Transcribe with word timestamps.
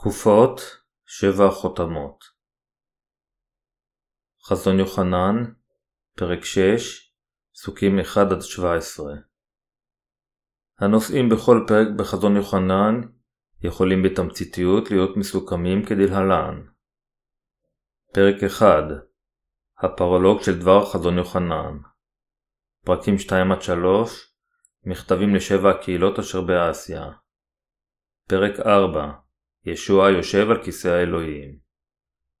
תקופות 0.00 0.60
שבע 1.06 1.50
חותמות. 1.50 2.24
חזון 4.46 4.78
יוחנן, 4.78 5.52
פרק 6.16 6.44
6, 6.44 7.14
פסוקים 7.54 7.98
1-17 7.98 9.02
הנושאים 10.78 11.28
בכל 11.28 11.64
פרק 11.68 11.88
בחזון 11.98 12.36
יוחנן 12.36 13.00
יכולים 13.62 14.02
בתמציתיות 14.02 14.90
להיות 14.90 15.16
מסוכמים 15.16 15.86
כדלהלן. 15.86 16.66
פרק 18.12 18.44
1 18.44 18.64
הפרולוג 19.78 20.42
של 20.42 20.60
דבר 20.60 20.86
חזון 20.92 21.18
יוחנן. 21.18 21.78
פרקים 22.84 23.14
2-3 23.28 23.30
מכתבים 24.84 25.34
לשבע 25.34 25.70
הקהילות 25.70 26.18
אשר 26.18 26.40
באסיה. 26.40 27.10
פרק 28.28 28.60
4 28.66 29.29
ישוע 29.64 30.10
יושב 30.10 30.50
על 30.50 30.64
כיסא 30.64 30.88
האלוהים. 30.88 31.58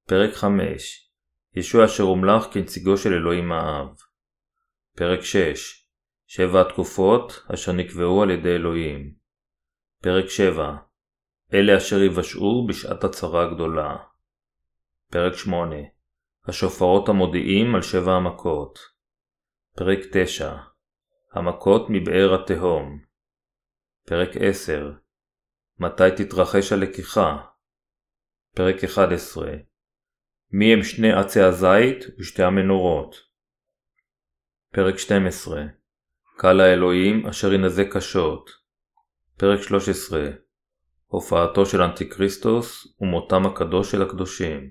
פרק 0.06 0.34
5 0.34 1.10
ישוע 1.54 1.84
אשר 1.84 2.02
הומלך 2.02 2.44
כנציגו 2.52 2.96
של 2.96 3.12
אלוהים 3.12 3.52
האב. 3.52 3.96
פרק 4.96 5.20
6 5.20 5.86
שבע 6.26 6.60
התקופות 6.60 7.46
אשר 7.54 7.72
נקבעו 7.72 8.22
על 8.22 8.30
ידי 8.30 8.48
אלוהים. 8.48 9.14
פרק 10.02 10.28
7 10.28 10.76
אלה 11.54 11.76
אשר 11.76 12.02
יבשעו 12.02 12.66
בשעת 12.68 13.04
הצרה 13.04 13.44
הגדולה. 13.44 13.96
פרק 15.10 15.34
8 15.34 15.76
השופרות 16.46 17.08
המודיעים 17.08 17.74
על 17.74 17.82
שבע 17.82 18.12
המכות. 18.12 18.78
פרק 19.76 19.98
9 20.12 20.56
המכות 21.32 21.86
מבאר 21.88 22.34
התהום. 22.34 23.00
פרק 24.06 24.28
10 24.40 24.92
מתי 25.82 26.10
תתרחש 26.16 26.72
הלקיחה? 26.72 27.36
פרק 28.54 28.84
11 28.84 29.50
מי 30.52 30.72
הם 30.72 30.82
שני 30.82 31.12
עצי 31.12 31.40
הזית 31.40 32.04
ושתי 32.18 32.42
המנורות? 32.42 33.16
פרק 34.72 34.98
12 34.98 35.62
קהל 36.36 36.60
האלוהים 36.60 37.26
אשר 37.26 37.52
ינזק 37.52 37.86
קשות. 37.92 38.50
פרק 39.36 39.62
13 39.62 40.30
הופעתו 41.06 41.66
של 41.66 41.82
אנטיקריסטוס 41.82 42.96
ומותם 43.00 43.46
הקדוש 43.46 43.90
של 43.90 44.02
הקדושים. 44.02 44.70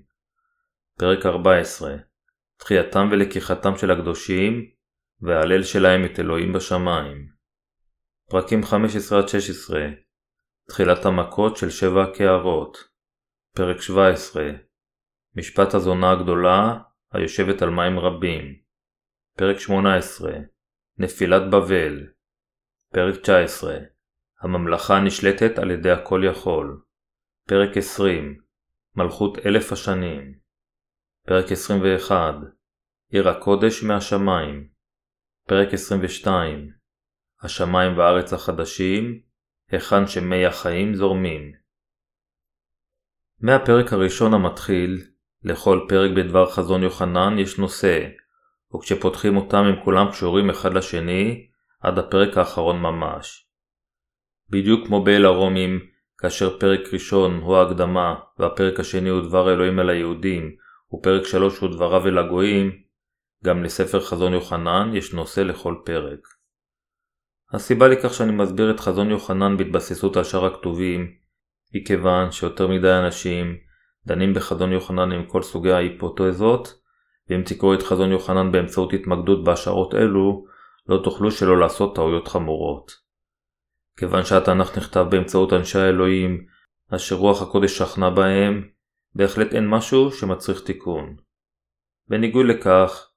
פרק 0.97 1.25
14 1.25 1.95
תחייתם 2.57 3.09
ולקיחתם 3.11 3.77
של 3.77 3.91
הקדושים 3.91 4.69
וההלל 5.21 5.63
שלהם 5.63 6.05
את 6.05 6.19
אלוהים 6.19 6.53
בשמיים. 6.53 7.27
פרקים 8.29 8.61
15-16 8.63 8.65
תחילת 10.69 11.05
המכות 11.05 11.57
של 11.57 11.69
שבע 11.69 12.03
הקערות 12.03 12.77
פרק 13.55 13.81
17 13.81 14.49
משפט 15.35 15.73
הזונה 15.73 16.11
הגדולה 16.11 16.79
היושבת 17.11 17.61
על 17.61 17.69
מים 17.69 17.99
רבים. 17.99 18.55
פרק 19.37 19.59
18 19.59 20.31
נפילת 20.97 21.41
בבל. 21.51 22.07
פרק 22.93 23.15
19 23.21 23.77
הממלכה 24.41 24.99
נשלטת 24.99 25.59
על 25.59 25.71
ידי 25.71 25.91
הכל 25.91 26.21
יכול. 26.31 26.81
פרק 27.47 27.77
20 27.77 28.41
מלכות 28.95 29.37
אלף 29.45 29.71
השנים. 29.71 30.33
פרק 31.27 31.51
21 31.51 32.35
עיר 33.11 33.29
הקודש 33.29 33.83
מהשמיים. 33.83 34.69
פרק 35.47 35.73
22 35.73 36.69
השמיים 37.41 37.97
והארץ 37.97 38.33
החדשים 38.33 39.28
היכן 39.71 40.07
שמי 40.07 40.45
החיים 40.45 40.95
זורמים. 40.95 41.51
מהפרק 43.41 43.93
הראשון 43.93 44.33
המתחיל, 44.33 45.01
לכל 45.43 45.85
פרק 45.89 46.11
בדבר 46.17 46.51
חזון 46.51 46.83
יוחנן 46.83 47.39
יש 47.39 47.57
נושא, 47.57 48.07
וכשפותחים 48.75 49.37
אותם 49.37 49.63
הם 49.63 49.83
כולם 49.83 50.11
קשורים 50.11 50.49
אחד 50.49 50.73
לשני, 50.73 51.47
עד 51.81 51.99
הפרק 51.99 52.37
האחרון 52.37 52.81
ממש. 52.81 53.47
בדיוק 54.49 54.87
כמו 54.87 55.03
באל 55.03 55.25
הרומים, 55.25 55.79
כאשר 56.17 56.59
פרק 56.59 56.93
ראשון 56.93 57.39
הוא 57.41 57.55
ההקדמה, 57.55 58.15
והפרק 58.39 58.79
השני 58.79 59.09
הוא 59.09 59.21
דבר 59.21 59.53
אלוהים 59.53 59.79
אל 59.79 59.89
היהודים, 59.89 60.55
ופרק 60.93 61.25
שלוש 61.25 61.59
הוא 61.59 61.69
דבריו 61.69 62.07
אל 62.07 62.17
הגויים, 62.17 62.71
גם 63.43 63.63
לספר 63.63 63.99
חזון 63.99 64.33
יוחנן 64.33 64.91
יש 64.93 65.13
נושא 65.13 65.41
לכל 65.41 65.75
פרק. 65.85 66.38
הסיבה 67.53 67.87
לכך 67.87 68.13
שאני 68.13 68.31
מסביר 68.31 68.71
את 68.71 68.79
חזון 68.79 69.09
יוחנן 69.09 69.57
בהתבססות 69.57 70.17
על 70.17 70.23
שאר 70.23 70.45
הכתובים 70.45 71.11
היא 71.73 71.85
כיוון 71.85 72.31
שיותר 72.31 72.67
מדי 72.67 72.91
אנשים 72.91 73.57
דנים 74.07 74.33
בחזון 74.33 74.71
יוחנן 74.71 75.11
עם 75.11 75.25
כל 75.25 75.41
סוגי 75.41 75.71
ההיפותזות 75.71 76.79
ואם 77.29 77.41
תקראו 77.45 77.73
את 77.73 77.83
חזון 77.83 78.11
יוחנן 78.11 78.51
באמצעות 78.51 78.93
התמקדות 78.93 79.43
בהשערות 79.43 79.95
אלו 79.95 80.45
לא 80.89 81.01
תוכלו 81.03 81.31
שלא 81.31 81.59
לעשות 81.59 81.95
טעויות 81.95 82.27
חמורות. 82.27 82.91
כיוון 83.97 84.25
שהתנ"ך 84.25 84.77
נכתב 84.77 85.05
באמצעות 85.09 85.53
אנשי 85.53 85.79
האלוהים 85.79 86.45
אשר 86.95 87.15
רוח 87.15 87.41
הקודש 87.41 87.77
שכנה 87.77 88.09
בהם, 88.09 88.67
בהחלט 89.15 89.53
אין 89.53 89.67
משהו 89.67 90.11
שמצריך 90.11 90.61
תיקון. 90.61 91.15
בניגוד 92.07 92.45
לכך, 92.45 93.07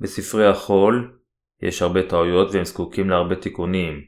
בספרי 0.00 0.46
החול 0.46 1.15
יש 1.62 1.82
הרבה 1.82 2.02
טעויות 2.02 2.48
והם 2.52 2.64
זקוקים 2.64 3.10
להרבה 3.10 3.36
תיקונים, 3.36 4.00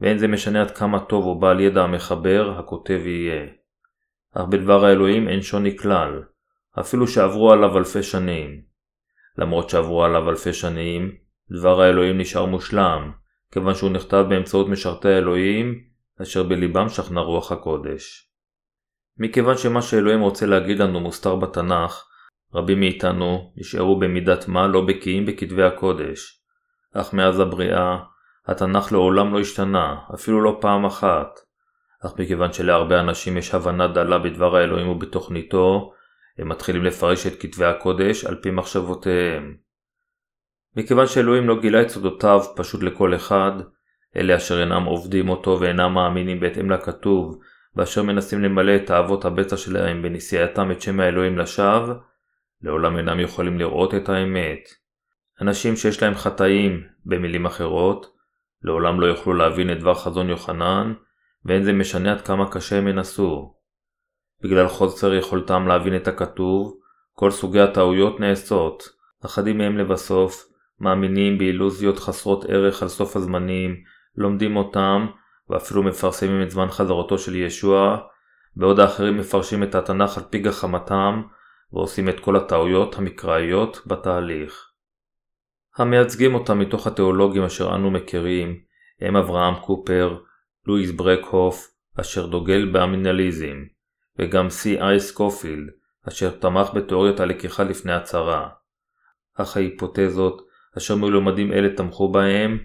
ואין 0.00 0.18
זה 0.18 0.28
משנה 0.28 0.62
עד 0.62 0.70
כמה 0.70 1.00
טוב 1.00 1.24
או 1.24 1.38
בעל 1.38 1.60
ידע 1.60 1.82
המחבר, 1.82 2.58
הכותב 2.58 3.00
יהיה. 3.04 3.46
אך 4.34 4.44
בדבר 4.50 4.84
האלוהים 4.84 5.28
אין 5.28 5.42
שוני 5.42 5.78
כלל, 5.78 6.22
אפילו 6.80 7.08
שעברו 7.08 7.52
עליו 7.52 7.78
אלפי 7.78 8.02
שנים. 8.02 8.62
למרות 9.38 9.70
שעברו 9.70 10.04
עליו 10.04 10.30
אלפי 10.30 10.52
שנים, 10.52 11.16
דבר 11.60 11.80
האלוהים 11.80 12.18
נשאר 12.18 12.44
מושלם, 12.44 13.12
כיוון 13.52 13.74
שהוא 13.74 13.90
נכתב 13.90 14.24
באמצעות 14.28 14.68
משרתי 14.68 15.08
האלוהים, 15.08 15.80
אשר 16.22 16.42
בליבם 16.42 16.88
שכנה 16.88 17.20
רוח 17.20 17.52
הקודש. 17.52 18.30
מכיוון 19.18 19.56
שמה 19.56 19.82
שאלוהים 19.82 20.20
רוצה 20.20 20.46
להגיד 20.46 20.78
לנו 20.78 21.00
מוסתר 21.00 21.36
בתנ"ך, 21.36 22.04
רבים 22.54 22.80
מאיתנו 22.80 23.52
נשארו 23.56 23.98
במידת 23.98 24.48
מה 24.48 24.66
לא 24.66 24.80
בקיאים 24.86 25.26
בכתבי 25.26 25.62
הקודש, 25.62 26.42
אך 27.00 27.14
מאז 27.14 27.40
הבריאה, 27.40 27.98
התנ"ך 28.46 28.92
לעולם 28.92 29.34
לא 29.34 29.40
השתנה, 29.40 29.96
אפילו 30.14 30.42
לא 30.42 30.58
פעם 30.60 30.84
אחת. 30.84 31.40
אך 32.06 32.12
מכיוון 32.18 32.52
שלהרבה 32.52 33.00
אנשים 33.00 33.36
יש 33.36 33.54
הבנה 33.54 33.86
דלה 33.88 34.18
בדבר 34.18 34.56
האלוהים 34.56 34.88
ובתוכניתו, 34.88 35.92
הם 36.38 36.48
מתחילים 36.48 36.84
לפרש 36.84 37.26
את 37.26 37.40
כתבי 37.40 37.64
הקודש 37.64 38.24
על 38.24 38.34
פי 38.34 38.50
מחשבותיהם. 38.50 39.56
מכיוון 40.76 41.06
שאלוהים 41.06 41.48
לא 41.48 41.60
גילה 41.60 41.82
את 41.82 41.88
סודותיו 41.88 42.40
פשוט 42.56 42.82
לכל 42.82 43.14
אחד, 43.14 43.52
אלה 44.16 44.36
אשר 44.36 44.60
אינם 44.60 44.84
עובדים 44.84 45.28
אותו 45.28 45.58
ואינם 45.60 45.94
מאמינים 45.94 46.40
בהתאם 46.40 46.70
לכתוב, 46.70 47.38
ואשר 47.76 48.02
מנסים 48.02 48.42
למלא 48.42 48.76
את 48.76 48.86
תאוות 48.86 49.24
הבצע 49.24 49.56
שלהם 49.56 50.02
בנשיאתם 50.02 50.70
את 50.70 50.82
שם 50.82 51.00
האלוהים 51.00 51.38
לשווא, 51.38 51.94
לעולם 52.62 52.96
אינם 52.96 53.20
יכולים 53.20 53.58
לראות 53.58 53.94
את 53.94 54.08
האמת. 54.08 54.85
אנשים 55.40 55.76
שיש 55.76 56.02
להם 56.02 56.14
חטאים, 56.14 56.82
במילים 57.06 57.46
אחרות, 57.46 58.16
לעולם 58.62 59.00
לא 59.00 59.06
יוכלו 59.06 59.34
להבין 59.34 59.72
את 59.72 59.80
דבר 59.80 59.94
חזון 59.94 60.28
יוחנן, 60.28 60.92
ואין 61.44 61.62
זה 61.62 61.72
משנה 61.72 62.12
עד 62.12 62.20
כמה 62.20 62.50
קשה 62.50 62.78
הם 62.78 62.88
ינסו. 62.88 63.54
בגלל 64.42 64.68
חוסר 64.68 65.14
יכולתם 65.14 65.68
להבין 65.68 65.96
את 65.96 66.08
הכתוב, 66.08 66.76
כל 67.12 67.30
סוגי 67.30 67.60
הטעויות 67.60 68.20
נעשות, 68.20 68.88
אחדים 69.24 69.58
מהם 69.58 69.78
לבסוף, 69.78 70.46
מאמינים 70.80 71.38
באילוזיות 71.38 71.98
חסרות 71.98 72.44
ערך 72.44 72.82
על 72.82 72.88
סוף 72.88 73.16
הזמנים, 73.16 73.76
לומדים 74.16 74.56
אותם, 74.56 75.06
ואפילו 75.50 75.82
מפרסמים 75.82 76.42
את 76.42 76.50
זמן 76.50 76.68
חזרתו 76.68 77.18
של 77.18 77.36
ישוע, 77.36 77.98
בעוד 78.56 78.80
האחרים 78.80 79.16
מפרשים 79.16 79.62
את 79.62 79.74
התנ"ך 79.74 80.18
על 80.18 80.24
פי 80.30 80.38
גחמתם, 80.38 81.22
ועושים 81.72 82.08
את 82.08 82.20
כל 82.20 82.36
הטעויות 82.36 82.98
המקראיות 82.98 83.80
בתהליך. 83.86 84.65
המייצגים 85.76 86.34
אותם 86.34 86.58
מתוך 86.58 86.86
התיאולוגים 86.86 87.42
אשר 87.42 87.74
אנו 87.74 87.90
מכירים 87.90 88.60
הם 89.00 89.16
אברהם 89.16 89.54
קופר, 89.54 90.18
לואיס 90.66 90.90
ברקהוף, 90.90 91.70
אשר 92.00 92.26
דוגל 92.26 92.72
באמינליזם, 92.72 93.64
וגם 94.18 94.50
סי 94.50 94.80
איי 94.80 95.00
סקופילד, 95.00 95.70
אשר 96.08 96.30
תמך 96.30 96.70
בתיאוריות 96.74 97.20
הלקיחה 97.20 97.64
לפני 97.64 97.92
הצהרה. 97.92 98.48
אך 99.34 99.56
ההיפותזות 99.56 100.46
אשר 100.76 100.96
מלומדים 100.96 101.52
אלה 101.52 101.68
תמכו 101.76 102.12
בהם, 102.12 102.58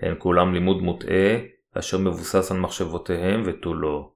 הן 0.00 0.14
כולם 0.18 0.54
לימוד 0.54 0.82
מוטעה, 0.82 1.36
אשר 1.78 1.98
מבוסס 1.98 2.52
על 2.52 2.58
מחשבותיהם 2.58 3.42
ותו 3.46 3.74
לא. 3.74 4.12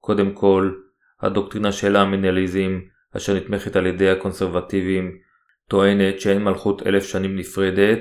קודם 0.00 0.32
כל, 0.32 0.72
הדוקטרינה 1.20 1.72
של 1.72 1.96
האמינליזם, 1.96 2.80
אשר 3.16 3.34
נתמכת 3.34 3.76
על 3.76 3.86
ידי 3.86 4.10
הקונסרבטיבים, 4.10 5.18
טוענת 5.68 6.20
שאין 6.20 6.42
מלכות 6.44 6.86
אלף 6.86 7.04
שנים 7.04 7.36
נפרדת, 7.36 7.98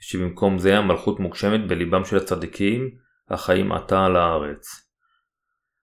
ושבמקום 0.00 0.58
זה 0.58 0.78
המלכות 0.78 1.20
מוגשמת 1.20 1.68
בליבם 1.68 2.04
של 2.04 2.16
הצדיקים, 2.16 2.90
החיים 3.30 3.72
עתה 3.72 4.04
על 4.04 4.16
הארץ. 4.16 4.90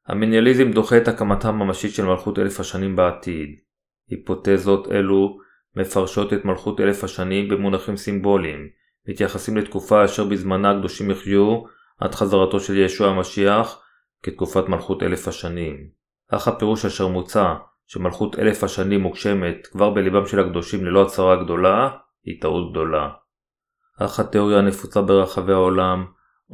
המניאליזם 0.07 0.71
דוחה 0.71 0.97
את 0.97 1.07
הקמתה 1.07 1.47
הממשית 1.47 1.93
של 1.93 2.05
מלכות 2.05 2.39
אלף 2.39 2.59
השנים 2.59 2.95
בעתיד. 2.95 3.49
היפותזות 4.09 4.91
אלו 4.91 5.37
מפרשות 5.75 6.33
את 6.33 6.45
מלכות 6.45 6.79
אלף 6.81 7.03
השנים 7.03 7.47
במונחים 7.47 7.97
סימבוליים, 7.97 8.69
מתייחסים 9.07 9.57
לתקופה 9.57 10.05
אשר 10.05 10.25
בזמנה 10.25 10.71
הקדושים 10.71 11.11
יחיו 11.11 11.61
עד 11.99 12.15
חזרתו 12.15 12.59
של 12.59 12.77
ישוע 12.77 13.09
המשיח 13.09 13.81
כתקופת 14.23 14.69
מלכות 14.69 15.03
אלף 15.03 15.27
השנים. 15.27 15.89
אך 16.29 16.47
הפירוש 16.47 16.85
אשר 16.85 17.07
מוצע 17.07 17.53
שמלכות 17.87 18.39
אלף 18.39 18.63
השנים 18.63 19.01
מוגשמת 19.01 19.67
כבר 19.67 19.89
בליבם 19.89 20.25
של 20.25 20.39
הקדושים 20.39 20.85
ללא 20.85 21.01
הצהרה 21.01 21.43
גדולה, 21.43 21.89
היא 22.23 22.41
טעות 22.41 22.71
גדולה. 22.71 23.09
אך 23.99 24.19
התיאוריה 24.19 24.59
הנפוצה 24.59 25.01
ברחבי 25.01 25.53
העולם, 25.53 26.05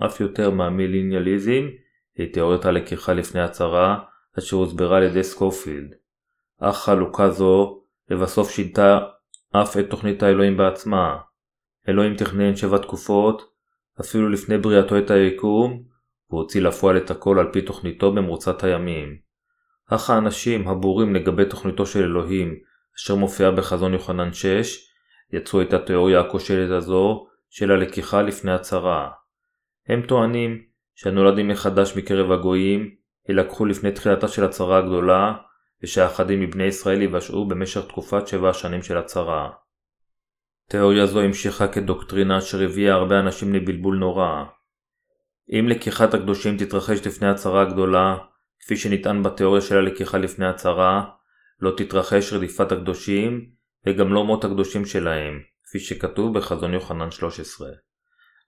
אף 0.05 0.21
יותר 0.21 0.49
מהמיליניאליזם, 0.49 1.67
היא 2.17 2.33
תיאוריית 2.33 2.65
הלקיחה 2.65 3.13
לפני 3.13 3.41
הצהרה, 3.41 3.99
אשר 4.39 4.57
הוסברה 4.57 4.97
על 4.97 5.03
ידי 5.03 5.23
סקופילד. 5.23 5.93
אך 6.61 6.77
חלוקה 6.77 7.29
זו 7.29 7.83
לבסוף 8.09 8.51
שינתה 8.51 8.99
אף 9.51 9.77
את 9.77 9.89
תוכנית 9.89 10.23
האלוהים 10.23 10.57
בעצמה. 10.57 11.17
אלוהים 11.89 12.15
תכנן 12.15 12.55
שבע 12.55 12.77
תקופות, 12.77 13.53
אפילו 14.01 14.29
לפני 14.29 14.57
בריאתו 14.57 14.97
את 14.97 15.11
היקום, 15.11 15.83
והוציא 16.29 16.61
לפועל 16.61 16.97
את 16.97 17.11
הכל 17.11 17.39
על 17.39 17.51
פי 17.51 17.61
תוכניתו 17.61 18.11
במרוצת 18.11 18.63
הימים. 18.63 19.17
אך 19.89 20.09
האנשים 20.09 20.67
הבורים 20.67 21.15
לגבי 21.15 21.45
תוכניתו 21.45 21.85
של 21.85 22.03
אלוהים, 22.03 22.55
אשר 22.97 23.15
מופיעה 23.15 23.51
בחזון 23.51 23.93
יוחנן 23.93 24.33
6, 24.33 24.89
יצרו 25.33 25.61
את 25.61 25.73
התיאוריה 25.73 26.19
הכושלת 26.19 26.71
הזו 26.71 27.27
של 27.49 27.71
הלקיחה 27.71 28.21
לפני 28.21 28.51
הצהרה. 28.51 29.09
הם 29.87 30.01
טוענים 30.01 30.61
שהנולדים 30.95 31.47
מחדש 31.47 31.97
מקרב 31.97 32.31
הגויים 32.31 32.95
יילקחו 33.29 33.65
לפני 33.65 33.91
תחילתה 33.91 34.27
של 34.27 34.43
הצהרה 34.43 34.77
הגדולה, 34.77 35.33
ושאחדים 35.83 36.39
מבני 36.39 36.63
ישראל 36.63 37.01
יבשעו 37.01 37.47
במשך 37.47 37.81
תקופת 37.87 38.27
שבע 38.27 38.49
השנים 38.49 38.83
של 38.83 38.97
הצהרה. 38.97 39.49
תיאוריה 40.69 41.05
זו 41.05 41.21
המשיכה 41.21 41.67
כדוקטרינה 41.67 42.37
אשר 42.37 42.63
הביאה 42.63 42.93
הרבה 42.93 43.19
אנשים 43.19 43.53
לבלבול 43.53 43.97
נורא. 43.97 44.43
אם 45.49 45.67
לקיחת 45.69 46.13
הקדושים 46.13 46.57
תתרחש 46.57 47.07
לפני 47.07 47.27
הצהרה 47.27 47.61
הגדולה, 47.61 48.17
כפי 48.65 48.77
שנטען 48.77 49.23
בתיאוריה 49.23 49.61
של 49.61 49.77
הלקיחה 49.77 50.17
לפני 50.17 50.45
הצהרה, 50.45 51.03
לא 51.59 51.71
תתרחש 51.77 52.33
רדיפת 52.33 52.71
הקדושים, 52.71 53.45
וגם 53.85 54.13
לא 54.13 54.23
מות 54.23 54.45
הקדושים 54.45 54.85
שלהם, 54.85 55.39
כפי 55.63 55.79
שכתוב 55.79 56.37
בחזון 56.37 56.73
יוחנן 56.73 57.11
13. 57.11 57.69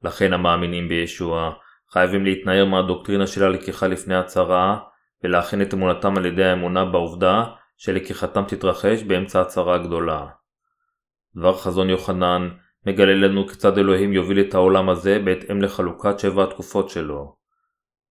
לכן 0.03 0.33
המאמינים 0.33 0.89
בישוע 0.89 1.51
חייבים 1.91 2.25
להתנער 2.25 2.65
מהדוקטרינה 2.65 3.27
של 3.27 3.43
הלקיחה 3.43 3.87
לפני 3.87 4.15
הצהרה, 4.15 4.79
ולהכין 5.23 5.61
את 5.61 5.73
אמונתם 5.73 6.17
על 6.17 6.25
ידי 6.25 6.43
האמונה 6.43 6.85
בעובדה 6.85 7.43
שלקיחתם 7.77 8.43
תתרחש 8.47 9.03
באמצע 9.03 9.41
הצהרה 9.41 9.75
הגדולה. 9.75 10.25
דבר 11.35 11.57
חזון 11.57 11.89
יוחנן 11.89 12.49
מגלה 12.85 13.13
לנו 13.13 13.47
כיצד 13.47 13.77
אלוהים 13.77 14.13
יוביל 14.13 14.39
את 14.39 14.53
העולם 14.53 14.89
הזה 14.89 15.19
בהתאם 15.25 15.61
לחלוקת 15.61 16.19
שבע 16.19 16.43
התקופות 16.43 16.89
שלו. 16.89 17.44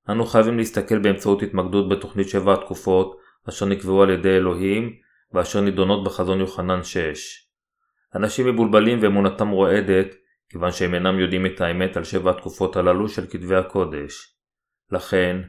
אנו 0.09 0.27
חייבים 0.27 0.59
להסתכל 0.59 0.99
באמצעות 0.99 1.43
התמקדות 1.43 1.89
בתוכנית 1.89 2.29
שבע 2.29 2.53
התקופות 2.53 3.19
אשר 3.49 3.67
נקבעו 3.67 4.03
על 4.03 4.11
ידי 4.11 4.37
אלוהים 4.37 4.93
ואשר 5.33 5.61
נידונות 5.61 6.05
בחזון 6.05 6.41
יוחנן 6.41 6.83
6. 6.83 7.49
אנשים 8.15 8.47
מבולבלים 8.47 8.99
ואמונתם 9.03 9.49
רועדת 9.49 10.15
כיוון 10.49 10.73
שהם 10.73 10.95
אינם 10.95 11.19
יודעים 11.19 11.47
את 11.47 11.61
האמת 11.61 11.97
על 11.97 12.05
שבע 12.05 12.31
התקופות 12.31 12.77
הללו 12.77 13.09
של 13.09 13.27
כתבי 13.27 13.57
הקודש. 13.57 14.37
לכן, 14.93 15.41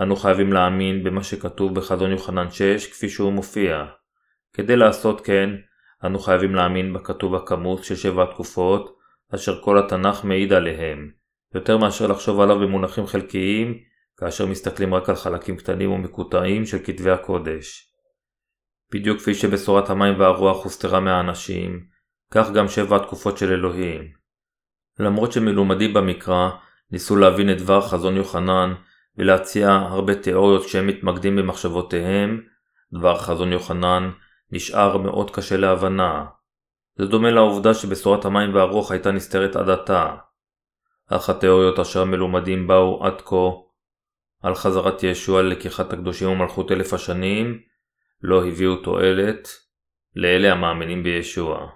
אנו 0.00 0.16
חייבים 0.16 0.52
להאמין 0.52 1.04
במה 1.04 1.22
שכתוב 1.22 1.74
בחזון 1.74 2.10
יוחנן 2.10 2.50
6 2.50 2.86
כפי 2.86 3.08
שהוא 3.08 3.32
מופיע. 3.32 3.84
כדי 4.52 4.76
לעשות 4.76 5.20
כן, 5.20 5.50
אנו 6.04 6.18
חייבים 6.18 6.54
להאמין 6.54 6.92
בכתוב 6.92 7.34
הכמוס 7.34 7.86
של 7.86 7.96
שבע 7.96 8.22
התקופות, 8.22 8.98
אשר 9.34 9.62
כל 9.62 9.78
התנ"ך 9.78 10.24
מעיד 10.24 10.52
עליהם, 10.52 11.10
יותר 11.54 11.78
מאשר 11.78 12.06
לחשוב 12.06 12.40
עליו 12.40 12.58
במונחים 12.58 13.06
חלקיים, 13.06 13.78
כאשר 14.16 14.46
מסתכלים 14.46 14.94
רק 14.94 15.08
על 15.08 15.16
חלקים 15.16 15.56
קטנים 15.56 15.92
ומקוטעים 15.92 16.66
של 16.66 16.78
כתבי 16.84 17.10
הקודש. 17.10 17.90
בדיוק 18.92 19.18
כפי 19.18 19.34
שבשורת 19.34 19.90
המים 19.90 20.20
והרוח 20.20 20.64
הוסתרה 20.64 21.00
מהאנשים, 21.00 21.86
כך 22.30 22.50
גם 22.50 22.68
שבע 22.68 22.96
התקופות 22.96 23.38
של 23.38 23.52
אלוהים. 23.52 24.12
למרות 24.98 25.32
שמלומדים 25.32 25.94
במקרא, 25.94 26.50
ניסו 26.90 27.16
להבין 27.16 27.52
את 27.52 27.58
דבר 27.58 27.80
חזון 27.80 28.16
יוחנן 28.16 28.74
ולהציע 29.16 29.70
הרבה 29.70 30.14
תיאוריות 30.14 30.64
כשהם 30.64 30.86
מתמקדים 30.86 31.36
במחשבותיהם, 31.36 32.40
דבר 32.92 33.18
חזון 33.18 33.52
יוחנן 33.52 34.10
נשאר 34.52 34.96
מאוד 34.96 35.30
קשה 35.30 35.56
להבנה. 35.56 36.24
זה 36.98 37.06
דומה 37.06 37.30
לעובדה 37.30 37.74
שבשורת 37.74 38.24
המים 38.24 38.54
והרוח 38.54 38.90
הייתה 38.90 39.10
נסתרת 39.10 39.56
עד 39.56 39.70
עתה. 39.70 40.14
אך 41.10 41.30
התיאוריות 41.30 41.78
אשר 41.78 42.02
המלומדים 42.02 42.66
באו 42.66 43.06
עד 43.06 43.20
כה 43.20 43.36
על 44.44 44.54
חזרת 44.54 45.02
ישוע 45.02 45.42
ללקיחת 45.42 45.92
הקדושים 45.92 46.28
ומלכות 46.28 46.72
אלף 46.72 46.92
השנים, 46.92 47.60
לא 48.22 48.46
הביאו 48.46 48.76
תועלת 48.76 49.48
לאלה 50.16 50.52
המאמינים 50.52 51.02
בישוע. 51.02 51.68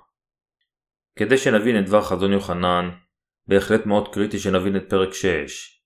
כדי 1.16 1.38
שנבין 1.38 1.78
את 1.78 1.86
דבר 1.86 2.02
חזון 2.02 2.32
יוחנן, 2.32 2.90
בהחלט 3.46 3.86
מאוד 3.86 4.14
קריטי 4.14 4.38
שנבין 4.38 4.76
את 4.76 4.90
פרק 4.90 5.12
6. 5.12 5.82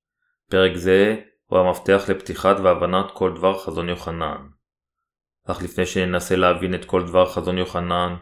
פרק 0.50 0.76
זה 0.76 1.17
הוא 1.46 1.58
המפתח 1.58 2.05
לפתיחת 2.08 2.56
והבנת 2.62 3.11
כל 3.14 3.32
דבר 3.37 3.58
חזון 3.58 3.88
יוחנן. 3.88 4.46
אך 5.46 5.62
לפני 5.62 5.87
שננסה 5.87 6.37
להבין 6.37 6.75
את 6.75 6.84
כל 6.84 7.02
דבר 7.02 7.26
חזון 7.26 7.58
יוחנן, 7.58 8.14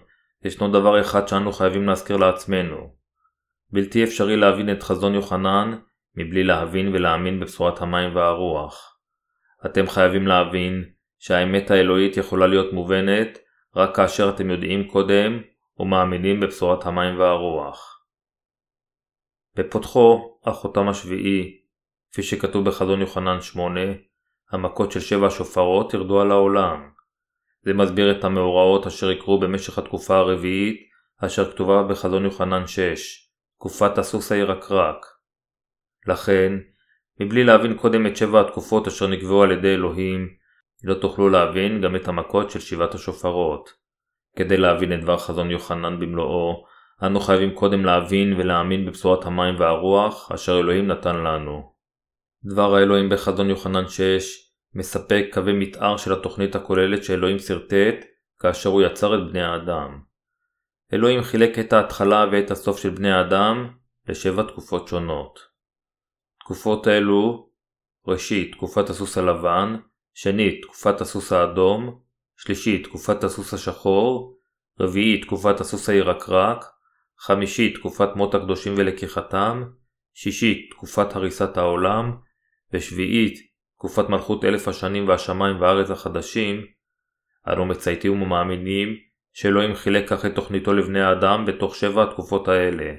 ישנו 0.44 0.68
דבר 0.68 1.00
אחד 1.00 1.28
שאנו 1.28 1.52
חייבים 1.52 1.86
להזכיר 1.88 2.16
לעצמנו. 2.16 2.94
בלתי 3.70 4.04
אפשרי 4.04 4.36
להבין 4.36 4.72
את 4.72 4.82
חזון 4.82 5.14
יוחנן 5.14 5.78
מבלי 6.14 6.44
להבין 6.44 6.88
ולהאמין 6.88 7.40
בבשורת 7.40 7.82
המים 7.82 8.16
והרוח. 8.16 8.98
אתם 9.66 9.86
חייבים 9.86 10.26
להבין 10.26 10.84
שהאמת 11.18 11.70
האלוהית 11.70 12.16
יכולה 12.16 12.46
להיות 12.46 12.72
מובנת 12.72 13.38
רק 13.76 13.96
כאשר 13.96 14.30
אתם 14.34 14.50
יודעים 14.50 14.88
קודם 14.88 15.40
ומאמינים 15.78 16.40
בבשורת 16.40 16.86
המים 16.86 17.18
והרוח. 17.18 18.04
בפותחו, 19.56 20.38
החותם 20.44 20.88
השביעי, 20.88 21.60
כפי 22.12 22.22
שכתוב 22.22 22.64
בחזון 22.64 23.00
יוחנן 23.00 23.40
8, 23.40 23.80
המכות 24.50 24.92
של 24.92 25.00
שבע 25.00 25.26
השופרות 25.26 25.94
ירדו 25.94 26.20
על 26.20 26.30
העולם. 26.30 26.90
זה 27.62 27.74
מסביר 27.74 28.18
את 28.18 28.24
המאורעות 28.24 28.86
אשר 28.86 29.10
יקרו 29.10 29.40
במשך 29.40 29.78
התקופה 29.78 30.16
הרביעית, 30.16 30.90
אשר 31.24 31.52
כתובה 31.52 31.82
בחזון 31.82 32.24
יוחנן 32.24 32.66
6, 32.66 33.28
תקופת 33.56 33.98
הסוס 33.98 34.32
הירקרק. 34.32 35.06
לכן, 36.06 36.52
מבלי 37.20 37.44
להבין 37.44 37.74
קודם 37.74 38.06
את 38.06 38.16
שבע 38.16 38.40
התקופות 38.40 38.86
אשר 38.86 39.06
נקבעו 39.06 39.42
על 39.42 39.52
ידי 39.52 39.74
אלוהים, 39.74 40.28
לא 40.84 40.94
תוכלו 40.94 41.28
להבין 41.28 41.80
גם 41.80 41.96
את 41.96 42.08
המכות 42.08 42.50
של 42.50 42.60
שבעת 42.60 42.94
השופרות. 42.94 43.70
כדי 44.36 44.56
להבין 44.56 44.92
את 44.92 45.00
דבר 45.00 45.18
חזון 45.18 45.50
יוחנן 45.50 46.00
במלואו, 46.00 46.64
אנו 47.02 47.20
חייבים 47.20 47.54
קודם 47.54 47.84
להבין 47.84 48.32
ולהאמין 48.32 48.86
בבשורת 48.86 49.24
המים 49.26 49.54
והרוח 49.58 50.32
אשר 50.32 50.58
אלוהים 50.58 50.86
נתן 50.86 51.16
לנו. 51.16 51.72
דבר 52.44 52.74
האלוהים 52.74 53.08
בחזון 53.08 53.50
יוחנן 53.50 53.88
6 53.88 54.50
מספק 54.74 55.26
קווי 55.32 55.52
מתאר 55.52 55.96
של 55.96 56.12
התוכנית 56.12 56.54
הכוללת 56.54 57.04
שאלוהים 57.04 57.38
שרטט 57.38 58.04
כאשר 58.40 58.70
הוא 58.70 58.82
יצר 58.82 59.14
את 59.14 59.30
בני 59.30 59.42
האדם. 59.42 60.00
אלוהים 60.92 61.22
חילק 61.22 61.58
את 61.58 61.72
ההתחלה 61.72 62.26
ואת 62.32 62.50
הסוף 62.50 62.78
של 62.78 62.90
בני 62.90 63.12
האדם 63.12 63.68
לשבע 64.08 64.42
תקופות 64.42 64.88
שונות. 64.88 65.49
תקופות 66.50 66.88
אלו 66.88 67.50
ראשית 68.06 68.52
תקופת 68.52 68.90
הסוס 68.90 69.18
הלבן, 69.18 69.76
שנית 70.14 70.62
תקופת 70.62 71.00
הסוס 71.00 71.32
האדום, 71.32 72.00
שלישית 72.36 72.84
תקופת 72.84 73.24
הסוס 73.24 73.54
השחור, 73.54 74.38
רביעית 74.80 75.22
תקופת 75.22 75.60
הסוס 75.60 75.88
הירקרק, 75.88 76.64
חמישית 77.18 77.74
תקופת 77.74 78.08
מות 78.16 78.34
הקדושים 78.34 78.74
ולקיחתם, 78.76 79.64
שישית 80.14 80.70
תקופת 80.70 81.16
הריסת 81.16 81.56
העולם, 81.56 82.16
ושביעית 82.72 83.38
תקופת 83.76 84.08
מלכות 84.08 84.44
אלף 84.44 84.68
השנים 84.68 85.08
והשמיים 85.08 85.60
והארץ 85.60 85.90
החדשים, 85.90 86.66
אנו 87.52 87.66
מצייתים 87.66 88.22
ומאמינים 88.22 88.96
שאלוהים 89.32 89.74
חילק 89.74 90.08
כך 90.08 90.26
את 90.26 90.34
תוכניתו 90.34 90.72
לבני 90.72 91.00
האדם 91.00 91.46
בתוך 91.46 91.74
שבע 91.74 92.02
התקופות 92.02 92.48
האלה. 92.48 92.94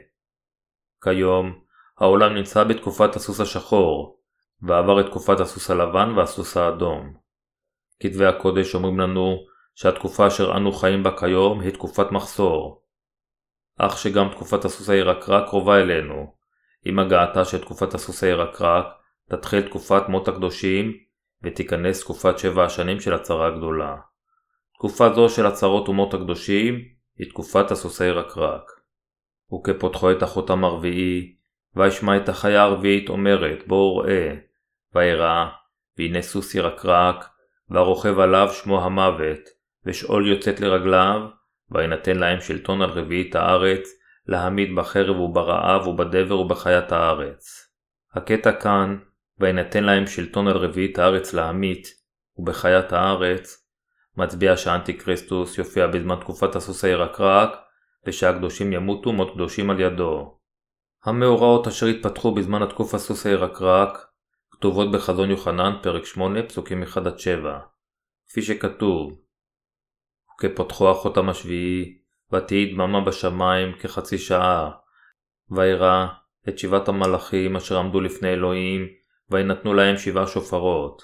כיום, 1.03 1.70
העולם 2.01 2.33
נמצא 2.33 2.63
בתקופת 2.63 3.15
הסוס 3.15 3.39
השחור, 3.39 4.19
ועבר 4.61 5.01
את 5.01 5.05
תקופת 5.05 5.39
הסוס 5.39 5.71
הלבן 5.71 6.13
והסוס 6.17 6.57
האדום. 6.57 7.13
כתבי 7.99 8.25
הקודש 8.25 8.75
אומרים 8.75 8.99
לנו 8.99 9.37
שהתקופה 9.75 10.27
אשר 10.27 10.57
אנו 10.57 10.71
חיים 10.71 11.03
בה 11.03 11.17
כיום 11.19 11.61
היא 11.61 11.71
תקופת 11.71 12.11
מחסור. 12.11 12.83
אך 13.77 13.97
שגם 13.97 14.29
תקופת 14.31 14.65
הסוס 14.65 14.89
הירקרק 14.89 15.49
קרובה 15.49 15.79
אלינו. 15.79 16.33
עם 16.85 16.99
הגעתה 16.99 17.45
של 17.45 17.61
תקופת 17.61 17.93
הסוס 17.93 18.23
הירקרק, 18.23 18.85
תתחיל 19.29 19.61
תקופת 19.61 20.09
מות 20.09 20.27
הקדושים, 20.27 20.93
ותיכנס 21.43 22.01
תקופת 22.01 22.39
שבע 22.39 22.63
השנים 22.63 22.99
של 22.99 23.13
הצהרה 23.13 23.47
הגדולה. 23.47 23.95
תקופה 24.75 25.13
זו 25.13 25.29
של 25.29 25.45
הצהרות 25.45 25.87
אומות 25.87 26.13
הקדושים 26.13 26.75
היא 27.17 27.29
תקופת 27.29 27.71
הסוסי 27.71 28.09
רקרק. 28.09 28.63
וכפותחו 29.53 30.11
את 30.11 30.23
החותם 30.23 30.63
הרביעי, 30.63 31.40
וישמע 31.75 32.17
את 32.17 32.29
החיה 32.29 32.61
הרביעית 32.61 33.09
אומרת 33.09 33.67
בואו 33.67 33.97
ראה, 33.97 34.35
וירא, 34.95 35.45
והנה 35.97 36.21
סוס 36.21 36.55
ירקרק, 36.55 37.25
והרוכב 37.69 38.19
עליו 38.19 38.49
שמו 38.51 38.85
המוות, 38.85 39.39
ושאול 39.85 40.27
יוצאת 40.27 40.59
לרגליו, 40.59 41.21
וינתן 41.71 42.15
להם 42.17 42.41
שלטון 42.41 42.81
על 42.81 42.89
רביעית 42.89 43.35
הארץ, 43.35 43.89
להעמיד 44.27 44.75
בחרב 44.75 45.19
וברעב 45.19 45.87
ובדבר 45.87 46.39
ובחיית 46.39 46.91
הארץ. 46.91 47.71
הקטע 48.13 48.51
כאן, 48.51 48.97
וינתן 49.39 49.83
להם 49.83 50.07
שלטון 50.07 50.47
על 50.47 50.57
רביעית 50.57 50.99
הארץ 50.99 51.33
להמית, 51.33 51.87
ובחיית 52.37 52.93
הארץ, 52.93 53.67
מצביע 54.17 54.57
שאנטי 54.57 54.97
כריסטוס 54.97 55.57
יופיע 55.57 55.87
בזמן 55.87 56.15
תקופת 56.15 56.55
הסוס 56.55 56.85
הירקרק, 56.85 57.49
ושהקדושים 58.05 58.73
ימותו 58.73 59.13
מות 59.13 59.33
קדושים 59.33 59.69
על 59.69 59.79
ידו. 59.79 60.40
המאורעות 61.05 61.67
אשר 61.67 61.85
התפתחו 61.85 62.31
בזמן 62.31 62.61
התקוף 62.61 62.93
הסוס 62.93 63.25
הירקרק, 63.25 64.05
כתובות 64.51 64.91
בחזון 64.91 65.29
יוחנן, 65.29 65.73
פרק 65.81 66.05
8, 66.05 66.43
פסוקים 66.43 66.83
1-7, 66.83 66.97
כפי 68.27 68.41
שכתוב 68.41 69.21
וכפותחו 70.33 70.91
החותם 70.91 71.29
השביעי, 71.29 71.97
ותהי 72.33 72.73
דממה 72.73 73.01
בשמיים 73.01 73.73
כחצי 73.79 74.17
שעה, 74.17 74.71
וירא 75.51 76.07
את 76.49 76.59
שבעת 76.59 76.87
המלאכים 76.87 77.55
אשר 77.55 77.77
עמדו 77.77 78.01
לפני 78.01 78.33
אלוהים, 78.33 78.87
וינתנו 79.29 79.73
להם 79.73 79.97
שבעה 79.97 80.27
שופרות. 80.27 81.01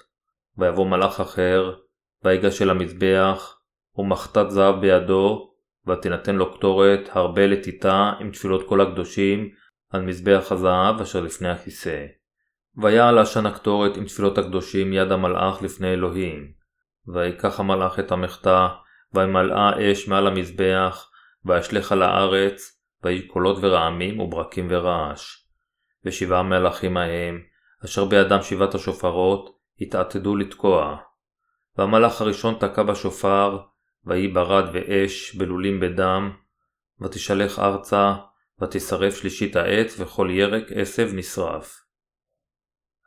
ויבוא 0.58 0.88
מלאך 0.88 1.20
אחר, 1.20 1.76
ויגש 2.24 2.62
אל 2.62 2.70
המזבח, 2.70 3.60
ומחטת 3.96 4.50
זהב 4.50 4.82
בידו, 4.82 5.54
ותינתן 5.88 6.36
לו 6.36 6.54
קטורת 6.54 7.10
הרבה 7.12 7.48
לטיטה 7.48 8.14
עם 8.20 8.32
תפילות 8.32 8.68
כל 8.70 8.82
הקדושים, 8.82 9.50
על 9.90 10.02
מזבח 10.02 10.52
הזהב 10.52 11.02
אשר 11.02 11.22
לפני 11.22 11.50
הכיסא. 11.50 12.06
ויעל 12.78 13.18
עשן 13.18 13.46
הקטורת 13.46 13.98
עם 13.98 14.06
תפילות 14.06 14.38
הקדושים 14.38 14.94
יד 14.94 15.12
המלאך 15.12 15.62
לפני 15.62 15.94
אלוהים. 15.94 16.52
ויקח 17.08 17.60
המלאך 17.60 18.00
את 18.00 18.12
המחטא, 18.12 18.68
וימלאה 19.14 19.92
אש 19.92 20.08
מעל 20.08 20.28
המזבח, 20.28 21.12
וישלך 21.46 21.92
על 21.92 22.02
הארץ, 22.04 22.82
ויהי 23.04 23.28
קולות 23.28 23.58
ורעמים 23.62 24.20
וברקים 24.20 24.68
ורעש. 24.70 25.36
ושבעה 26.06 26.44
מלאכים 26.44 26.98
ההם, 26.98 27.42
אשר 27.86 28.06
בידם 28.06 28.42
שבעת 28.42 28.76
השופרות, 28.76 29.58
התעתדו 29.82 30.36
לתקוע. 30.36 30.98
והמלאך 31.78 32.22
הראשון 32.22 32.56
תקע 32.60 32.84
בשופר, 32.84 33.60
ויהי 34.06 34.28
ברד 34.28 34.66
ואש 34.74 35.36
בלולים 35.36 35.80
בדם, 35.80 36.32
ותשלך 37.02 37.60
ארצה, 37.60 38.14
ותשרף 38.62 39.16
שלישית 39.16 39.56
העץ, 39.56 40.00
וכל 40.00 40.30
ירק 40.32 40.64
עשב 40.76 41.10
נשרף. 41.14 41.88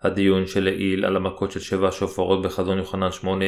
הדיון 0.03 0.47
של 0.47 0.65
לעיל 0.65 1.05
על 1.05 1.17
המכות 1.17 1.53
של 1.53 1.61
שבע 1.61 1.89
השופרות 1.89 2.43
בחזון 2.43 2.79
יוחנן 2.79 3.13
8 3.13 3.45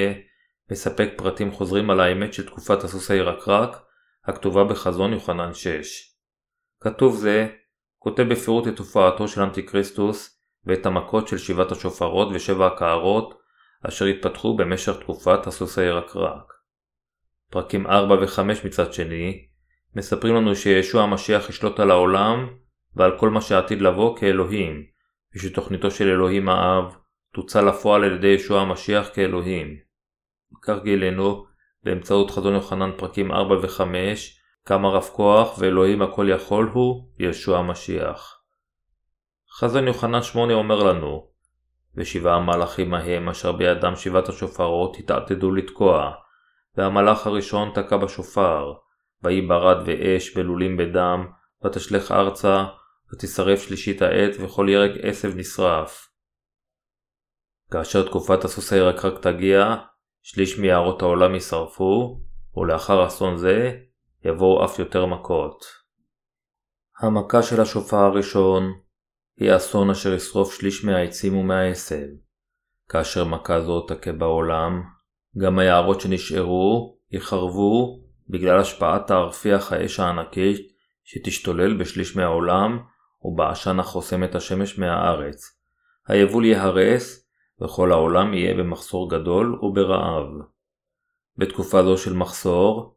מספק 0.70 1.08
פרטים 1.16 1.52
חוזרים 1.52 1.90
על 1.90 2.00
האמת 2.00 2.34
של 2.34 2.46
תקופת 2.46 2.84
הסוס 2.84 3.10
הירקרק, 3.10 3.76
הכתובה 4.24 4.64
בחזון 4.64 5.12
יוחנן 5.12 5.54
6. 5.54 6.16
כתוב 6.80 7.16
זה 7.16 7.48
כותב 7.98 8.22
בפירוט 8.22 8.68
את 8.68 8.76
תופעתו 8.76 9.28
של 9.28 9.40
אנטיקריסטוס 9.40 10.40
ואת 10.64 10.86
המכות 10.86 11.28
של 11.28 11.38
שבעת 11.38 11.72
השופרות 11.72 12.28
ושבע 12.34 12.66
הקערות 12.66 13.40
אשר 13.88 14.04
התפתחו 14.04 14.56
במשך 14.56 14.92
תקופת 15.00 15.46
הסוס 15.46 15.78
הירקרק. 15.78 16.52
פרקים 17.50 17.86
4 17.86 18.14
ו-5 18.14 18.66
מצד 18.66 18.92
שני 18.92 19.46
מספרים 19.96 20.34
לנו 20.34 20.56
שישוע 20.56 21.02
המשיח 21.02 21.48
ישלוט 21.48 21.80
על 21.80 21.90
העולם 21.90 22.48
ועל 22.96 23.18
כל 23.18 23.30
מה 23.30 23.40
שעתיד 23.40 23.80
לבוא 23.80 24.16
כאלוהים, 24.16 24.84
ושתוכניתו 25.34 25.90
של 25.90 26.08
אלוהים 26.08 26.48
האב 26.48 26.96
תוצא 27.34 27.60
לפועל 27.60 28.04
על 28.04 28.12
ידי 28.12 28.26
ישוע 28.26 28.60
המשיח 28.60 29.08
כאלוהים. 29.14 29.76
כך 30.62 30.82
גילינו 30.82 31.44
באמצעות 31.84 32.30
חזון 32.30 32.54
יוחנן 32.54 32.90
פרקים 32.96 33.32
4 33.32 33.54
ו-5 33.54 33.80
כמה 34.64 34.88
רב 34.88 35.08
כוח 35.12 35.58
ואלוהים 35.58 36.02
הכל 36.02 36.26
יכול 36.30 36.70
הוא 36.72 37.08
ישוע 37.18 37.58
המשיח. 37.58 38.42
חזון 39.58 39.86
יוחנן 39.86 40.22
8 40.22 40.54
אומר 40.54 40.82
לנו 40.82 41.26
ושבעה 41.94 42.36
המלאכים 42.36 42.94
ההם 42.94 43.28
אשר 43.28 43.52
בידם 43.52 43.96
שבעת 43.96 44.28
השופרות 44.28 44.96
התעתדו 44.98 45.52
לתקוע 45.52 46.12
והמלאך 46.76 47.26
הראשון 47.26 47.70
תקע 47.74 47.96
בשופר 47.96 48.72
ויהי 49.24 49.40
ברד 49.40 49.76
ואש 49.86 50.36
בלולים 50.36 50.76
בדם 50.76 51.26
ותשלך 51.64 52.12
ארצה 52.12 52.64
ותשרף 53.12 53.62
שלישית 53.62 54.02
העץ 54.02 54.36
וכל 54.40 54.66
ירק 54.68 54.90
עשב 55.02 55.36
נשרף. 55.36 56.08
כאשר 57.70 58.08
תקופת 58.08 58.44
הסוס 58.44 58.72
הירקרק 58.72 59.22
תגיע, 59.22 59.74
שליש 60.22 60.58
מיערות 60.58 61.02
העולם 61.02 61.34
יישרפו, 61.34 62.20
ולאחר 62.56 63.06
אסון 63.06 63.36
זה 63.36 63.78
יבואו 64.24 64.64
אף 64.64 64.78
יותר 64.78 65.06
מכות. 65.06 65.64
המכה 67.00 67.42
של 67.42 67.60
השופר 67.60 67.96
הראשון 67.96 68.72
היא 69.36 69.56
אסון 69.56 69.90
אשר 69.90 70.12
ישרוף 70.12 70.54
שליש 70.54 70.84
מהעצים 70.84 71.36
ומהעשב. 71.36 72.06
כאשר 72.88 73.24
מכה 73.24 73.60
זו 73.60 73.80
תכה 73.80 74.12
בעולם, 74.12 74.82
גם 75.38 75.58
היערות 75.58 76.00
שנשארו 76.00 76.98
יחרבו 77.10 78.01
בגלל 78.28 78.58
השפעת 78.58 79.06
תערפיח 79.06 79.72
האש 79.72 80.00
הענקית 80.00 80.72
שתשתולל 81.04 81.76
בשליש 81.76 82.16
מהעולם 82.16 82.78
ובעשן 83.22 83.80
החוסם 83.80 84.24
את 84.24 84.34
השמש 84.34 84.78
מהארץ. 84.78 85.58
היבול 86.08 86.44
ייהרס 86.44 87.28
וכל 87.62 87.92
העולם 87.92 88.34
יהיה 88.34 88.54
במחסור 88.54 89.10
גדול 89.10 89.58
וברעב. 89.62 90.26
בתקופה 91.36 91.82
זו 91.82 91.96
של 91.96 92.12
מחסור, 92.12 92.96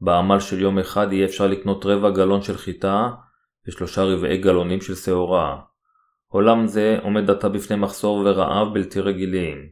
בעמל 0.00 0.40
של 0.40 0.60
יום 0.60 0.78
אחד 0.78 1.12
יהיה 1.12 1.26
אפשר 1.26 1.46
לקנות 1.46 1.86
רבע 1.86 2.10
גלון 2.10 2.42
של 2.42 2.56
חיטה 2.56 3.10
ושלושה 3.68 4.02
רבעי 4.02 4.38
גלונים 4.38 4.80
של 4.80 4.94
שעורה. 4.94 5.60
עולם 6.28 6.66
זה 6.66 6.98
עומד 7.02 7.30
עתה 7.30 7.48
בפני 7.48 7.76
מחסור 7.76 8.16
ורעב 8.16 8.74
בלתי 8.74 9.00
רגילים. 9.00 9.68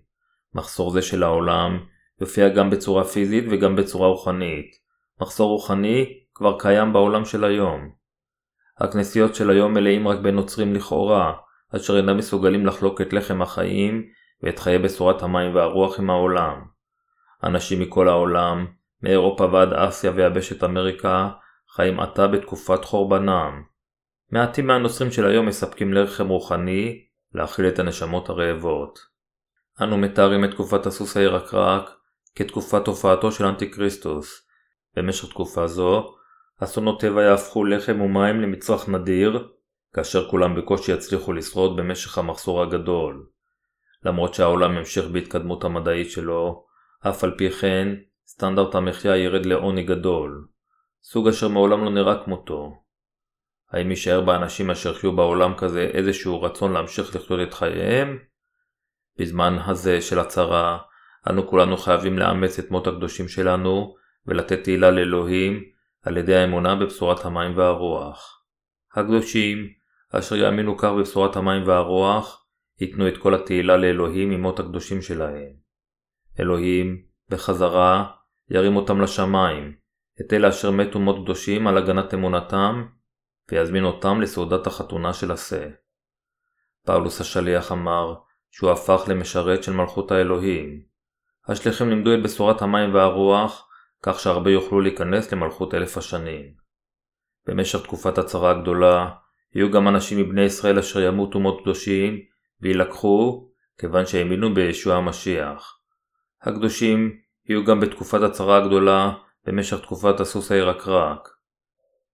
מחסור 0.55 0.91
זה 0.91 1.03
של 1.03 1.23
העולם 1.23 1.79
יופיע 2.21 2.49
גם 2.49 2.71
בצורה 2.71 3.05
פיזית 3.05 3.45
וגם 3.51 3.77
בצורה 3.77 4.09
רוחנית. 4.09 4.82
מחסור 5.23 5.51
רוחני 5.51 6.21
כבר 6.35 6.59
קיים 6.59 6.93
בעולם 6.93 7.25
של 7.25 7.45
היום. 7.45 7.91
הכנסיות 8.79 9.35
של 9.35 9.51
היום 9.51 9.75
מלאים 9.75 10.09
רק 10.09 10.19
בנוצרים 10.19 10.75
לכאורה, 10.75 11.33
אשר 11.77 11.97
אינם 11.97 12.17
מסוגלים 12.17 12.67
לחלוק 12.67 13.01
את 13.01 13.13
לחם 13.13 13.43
החיים 13.43 14.05
ואת 14.43 14.59
חיי 14.59 14.79
בשורת 14.79 15.23
המים 15.23 15.55
והרוח 15.55 15.99
עם 15.99 16.11
העולם. 16.11 16.63
אנשים 17.45 17.81
מכל 17.81 18.09
העולם, 18.09 18.67
מאירופה 19.03 19.45
ועד 19.53 19.73
אסיה 19.73 20.13
ויבשת 20.15 20.65
אמריקה, 20.65 21.29
חיים 21.75 22.01
עתה 22.01 22.27
בתקופת 22.27 22.85
חורבנם. 22.85 23.63
מעטים 24.31 24.67
מהנוצרים 24.67 25.11
של 25.11 25.27
היום 25.27 25.47
מספקים 25.47 25.95
לחם 25.95 26.29
רוחני 26.29 27.05
להאכיל 27.35 27.69
את 27.69 27.79
הנשמות 27.79 28.29
הרעבות. 28.29 28.99
אנו 29.83 29.99
מתארים 29.99 30.45
את 30.45 30.51
תקופת 30.51 30.87
הסוס 30.87 31.17
הירקרק 31.17 31.91
כתקופת 32.35 32.87
הופעתו 32.87 33.33
של 33.33 33.45
אנטיקריסטוס. 33.45 34.52
במשך 34.97 35.29
תקופה 35.29 35.67
זו, 35.67 36.15
אסונות 36.61 37.01
טבע 37.01 37.23
יהפכו 37.23 37.65
לחם 37.65 38.01
ומים 38.01 38.41
למצרך 38.41 38.89
נדיר, 38.89 39.49
כאשר 39.95 40.29
כולם 40.29 40.55
בקושי 40.55 40.93
יצליחו 40.93 41.33
לשרוד 41.33 41.77
במשך 41.77 42.19
המחסור 42.19 42.63
הגדול. 42.63 43.27
למרות 44.05 44.35
שהעולם 44.35 44.77
ימשיך 44.77 45.05
בהתקדמות 45.07 45.65
המדעית 45.65 46.11
שלו, 46.11 46.65
אף 47.09 47.25
על 47.25 47.35
פי 47.39 47.51
כן, 47.51 47.89
סטנדרט 48.27 48.75
המחיה 48.75 49.17
ירד 49.17 49.47
לעוני 49.47 49.83
גדול, 49.83 50.47
סוג 51.03 51.29
אשר 51.29 51.49
מעולם 51.49 51.85
לא 51.85 51.91
נראה 51.91 52.25
כמותו. 52.25 52.83
האם 53.71 53.91
יישאר 53.91 54.21
באנשים 54.21 54.71
אשר 54.71 54.95
חיו 54.95 55.17
בעולם 55.17 55.55
כזה 55.57 55.81
איזשהו 55.81 56.43
רצון 56.43 56.73
להמשיך 56.73 57.17
לחיות 57.17 57.41
את 57.49 57.55
חייהם? 57.55 58.19
בזמן 59.19 59.59
הזה 59.67 60.01
של 60.01 60.19
הצרה, 60.19 60.79
אנו 61.31 61.49
כולנו 61.49 61.77
חייבים 61.77 62.19
לאמץ 62.19 62.59
את 62.59 62.71
מות 62.71 62.87
הקדושים 62.87 63.29
שלנו 63.29 63.95
ולתת 64.27 64.65
תהילה 64.65 64.91
לאלוהים 64.91 65.65
על 66.03 66.17
ידי 66.17 66.37
האמונה 66.37 66.75
בבשורת 66.75 67.25
המים 67.25 67.59
והרוח. 67.59 68.45
הקדושים, 68.95 69.69
אשר 70.11 70.37
יאמינו 70.37 70.79
כך 70.79 70.91
בבשורת 70.99 71.37
המים 71.37 71.69
והרוח, 71.69 72.47
ייתנו 72.81 73.09
את 73.09 73.17
כל 73.17 73.35
התהילה 73.35 73.77
לאלוהים 73.77 74.31
ממות 74.31 74.61
הקדושים 74.61 75.03
שלהם. 75.03 75.53
אלוהים, 76.41 77.03
בחזרה, 77.29 78.11
ירים 78.51 78.77
אותם 78.77 79.01
לשמיים, 79.01 79.75
את 80.21 80.33
אלה 80.33 80.49
אשר 80.49 80.71
מתו 80.71 81.01
מות 81.01 81.25
קדושים 81.25 81.67
על 81.67 81.79
הגנת 81.79 82.15
אמונתם, 82.15 82.85
ויזמין 83.51 83.85
אותם 83.85 84.21
לסעודת 84.21 84.67
החתונה 84.67 85.13
של 85.13 85.33
השה. 85.33 85.69
פאולוס 86.87 87.21
השליח 87.21 87.73
אמר, 87.73 88.15
שהוא 88.51 88.71
הפך 88.71 89.03
למשרת 89.09 89.63
של 89.63 89.73
מלכות 89.73 90.11
האלוהים. 90.11 90.83
השליחים 91.49 91.89
לימדו 91.89 92.15
את 92.15 92.23
בשורת 92.23 92.63
המים 92.63 92.95
והרוח, 92.95 93.69
כך 94.03 94.21
שהרבה 94.21 94.51
יוכלו 94.51 94.81
להיכנס 94.81 95.33
למלכות 95.33 95.75
אלף 95.75 95.99
השנים. 95.99 96.53
במשך 97.47 97.83
תקופת 97.83 98.19
הצרה 98.19 98.51
הגדולה, 98.51 99.11
יהיו 99.55 99.71
גם 99.71 99.89
אנשים 99.89 100.19
מבני 100.19 100.43
ישראל 100.43 100.79
אשר 100.79 101.01
ימותו 101.01 101.41
מות 101.41 101.61
קדושים, 101.63 102.21
ויילקחו, 102.61 103.49
כיוון 103.79 104.07
שהאמינו 104.07 104.55
בישוע 104.55 104.97
המשיח. 104.97 105.79
הקדושים 106.43 107.17
יהיו 107.49 107.65
גם 107.65 107.81
בתקופת 107.81 108.23
הצרה 108.23 108.57
הגדולה, 108.57 109.13
במשך 109.47 109.81
תקופת 109.81 110.21
הסוס 110.21 110.53
הירקרק. 110.53 111.29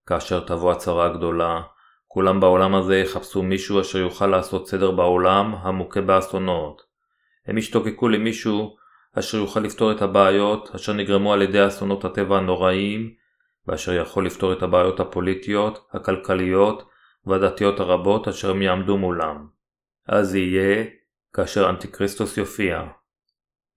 כאשר 0.06 0.40
תבוא 0.40 0.72
הצרה 0.72 1.06
הגדולה, 1.06 1.62
כולם 2.06 2.40
בעולם 2.40 2.74
הזה 2.74 2.96
יחפשו 2.96 3.42
מישהו 3.42 3.80
אשר 3.80 3.98
יוכל 3.98 4.26
לעשות 4.26 4.68
סדר 4.68 4.90
בעולם 4.90 5.54
המוכה 5.54 6.00
באסונות. 6.00 6.82
הם 7.46 7.58
ישתוקקו 7.58 8.08
למישהו 8.08 8.76
אשר 9.18 9.38
יוכל 9.38 9.60
לפתור 9.60 9.92
את 9.92 10.02
הבעיות 10.02 10.74
אשר 10.74 10.92
נגרמו 10.92 11.32
על 11.32 11.42
ידי 11.42 11.66
אסונות 11.66 12.04
הטבע 12.04 12.36
הנוראיים, 12.36 13.14
ואשר 13.66 13.92
יכול 13.92 14.26
לפתור 14.26 14.52
את 14.52 14.62
הבעיות 14.62 15.00
הפוליטיות, 15.00 15.88
הכלכליות 15.92 16.88
והדתיות 17.26 17.80
הרבות 17.80 18.28
אשר 18.28 18.50
הם 18.50 18.62
יעמדו 18.62 18.98
מולם. 18.98 19.46
אז 20.08 20.34
יהיה 20.34 20.84
כאשר 21.34 21.70
אנטיקריסטוס 21.70 22.36
יופיע. 22.36 22.82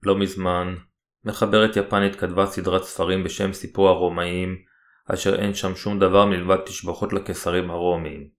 לא 0.03 0.15
מזמן, 0.15 0.75
מחברת 1.25 1.77
יפנית 1.77 2.15
כתבה 2.15 2.45
סדרת 2.45 2.83
ספרים 2.83 3.23
בשם 3.23 3.53
סיפור 3.53 3.89
הרומאים, 3.89 4.57
אשר 5.13 5.35
אין 5.35 5.53
שם 5.53 5.75
שום 5.75 5.99
דבר 5.99 6.25
מלבד 6.25 6.57
תשבחות 6.65 7.13
לקיסרים 7.13 7.71
הרומיים. 7.71 8.29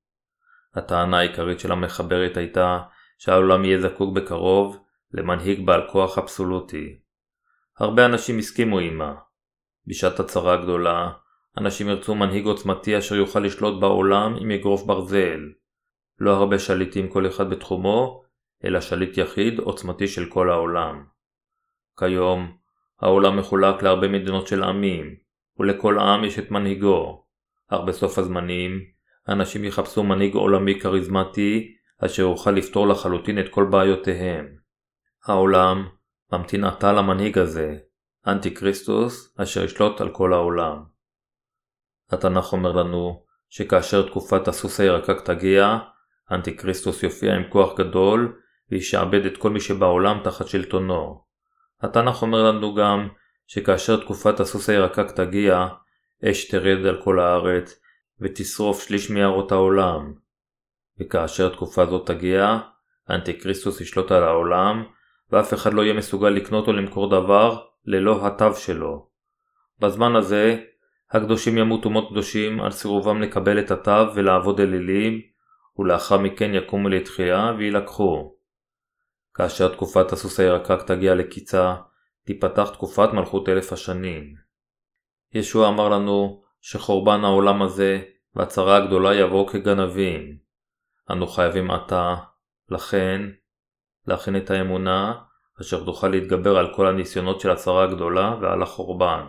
הטענה 0.74 1.18
העיקרית 1.18 1.60
של 1.60 1.72
המחברת 1.72 2.36
הייתה 2.36 2.78
שהעולם 3.18 3.64
יהיה 3.64 3.80
זקוק 3.80 4.16
בקרוב 4.16 4.78
למנהיג 5.12 5.66
בעל 5.66 5.88
כוח 5.90 6.18
אבסולוטי. 6.18 6.98
הרבה 7.78 8.06
אנשים 8.06 8.38
הסכימו 8.38 8.78
עימה. 8.78 9.14
בשעת 9.86 10.20
הצרה 10.20 10.54
הגדולה, 10.54 11.10
אנשים 11.58 11.88
ירצו 11.88 12.14
מנהיג 12.14 12.46
עוצמתי 12.46 12.98
אשר 12.98 13.14
יוכל 13.14 13.40
לשלוט 13.40 13.80
בעולם 13.80 14.34
עם 14.40 14.50
אגרוף 14.50 14.82
ברזל. 14.82 15.40
לא 16.18 16.36
הרבה 16.36 16.58
שליטים 16.58 17.08
כל 17.08 17.26
אחד 17.26 17.50
בתחומו, 17.50 18.22
אלא 18.64 18.80
שליט 18.80 19.18
יחיד 19.18 19.58
עוצמתי 19.58 20.08
של 20.08 20.24
כל 20.24 20.50
העולם. 20.50 21.04
כיום, 21.98 22.56
העולם 23.00 23.38
מחולק 23.38 23.82
להרבה 23.82 24.08
מדינות 24.08 24.46
של 24.46 24.62
עמים, 24.62 25.14
ולכל 25.58 25.98
עם 25.98 26.24
יש 26.24 26.38
את 26.38 26.50
מנהיגו, 26.50 27.24
אך 27.68 27.80
בסוף 27.86 28.18
הזמנים, 28.18 28.80
אנשים 29.28 29.64
יחפשו 29.64 30.02
מנהיג 30.02 30.34
עולמי 30.34 30.80
כריזמטי, 30.80 31.74
אשר 31.98 32.22
יוכל 32.22 32.50
לפתור 32.50 32.88
לחלוטין 32.88 33.38
את 33.38 33.48
כל 33.48 33.64
בעיותיהם. 33.64 34.61
העולם 35.26 35.88
ממתין 36.32 36.64
עתה 36.64 36.92
למנהיג 36.92 37.38
הזה, 37.38 37.76
אנטי 38.26 38.54
כריסטוס, 38.54 39.34
אשר 39.38 39.64
ישלוט 39.64 40.00
על 40.00 40.10
כל 40.10 40.32
העולם. 40.32 40.82
התנ"ך 42.10 42.52
אומר 42.52 42.72
לנו 42.72 43.24
שכאשר 43.48 44.08
תקופת 44.08 44.48
הסוס 44.48 44.80
הירקק 44.80 45.20
תגיע, 45.24 45.78
אנטי 46.30 46.56
כריסטוס 46.56 47.02
יופיע 47.02 47.34
עם 47.34 47.42
כוח 47.48 47.78
גדול 47.78 48.38
וישעבד 48.70 49.26
את 49.26 49.36
כל 49.36 49.50
מי 49.50 49.60
שבעולם 49.60 50.20
תחת 50.24 50.48
שלטונו. 50.48 51.24
התנ"ך 51.80 52.22
אומר 52.22 52.42
לנו 52.42 52.74
גם 52.74 53.08
שכאשר 53.46 54.00
תקופת 54.00 54.40
הסוס 54.40 54.70
הירקק 54.70 55.10
תגיע, 55.10 55.66
אש 56.24 56.48
תרד 56.48 56.86
על 56.86 57.02
כל 57.04 57.20
הארץ 57.20 57.80
ותשרוף 58.20 58.82
שליש 58.82 59.10
מיערות 59.10 59.52
העולם. 59.52 60.14
וכאשר 61.00 61.48
תקופה 61.48 61.86
זו 61.86 61.98
תגיע, 61.98 62.58
האנטיקריסטוס 63.08 63.80
ישלוט 63.80 64.12
על 64.12 64.24
העולם, 64.24 64.84
ואף 65.32 65.54
אחד 65.54 65.74
לא 65.74 65.82
יהיה 65.82 65.94
מסוגל 65.94 66.28
לקנות 66.28 66.68
או 66.68 66.72
למכור 66.72 67.10
דבר 67.10 67.64
ללא 67.84 68.26
התו 68.26 68.54
שלו. 68.54 69.06
בזמן 69.78 70.16
הזה, 70.16 70.60
הקדושים 71.10 71.58
ימותו 71.58 71.90
מות 71.90 72.08
קדושים 72.10 72.60
על 72.60 72.70
סירובם 72.70 73.22
לקבל 73.22 73.58
את 73.58 73.70
התו 73.70 74.14
ולעבוד 74.14 74.60
אלילים, 74.60 75.20
ולאחר 75.78 76.18
מכן 76.18 76.54
יקומו 76.54 76.88
לתחייה 76.88 77.52
וילקחו. 77.58 78.34
כאשר 79.34 79.74
תקופת 79.74 80.12
הסוס 80.12 80.40
הירקק 80.40 80.82
תגיע 80.86 81.14
לקיצה, 81.14 81.74
תיפתח 82.24 82.70
תקופת 82.72 83.12
מלכות 83.12 83.48
אלף 83.48 83.72
השנים. 83.72 84.34
ישוע 85.34 85.68
אמר 85.68 85.88
לנו 85.88 86.42
שחורבן 86.60 87.24
העולם 87.24 87.62
הזה 87.62 88.02
והצרה 88.34 88.76
הגדולה 88.76 89.14
יבואו 89.14 89.46
כגנבים. 89.46 90.36
אנו 91.10 91.26
חייבים 91.26 91.70
עתה, 91.70 92.14
לכן, 92.68 93.22
להכין 94.06 94.36
את 94.36 94.50
האמונה, 94.50 95.14
אשר 95.60 95.84
תוכל 95.84 96.08
להתגבר 96.08 96.58
על 96.58 96.74
כל 96.74 96.86
הניסיונות 96.86 97.40
של 97.40 97.50
הצרה 97.50 97.84
הגדולה 97.84 98.36
ועל 98.40 98.62
החורבן. 98.62 99.24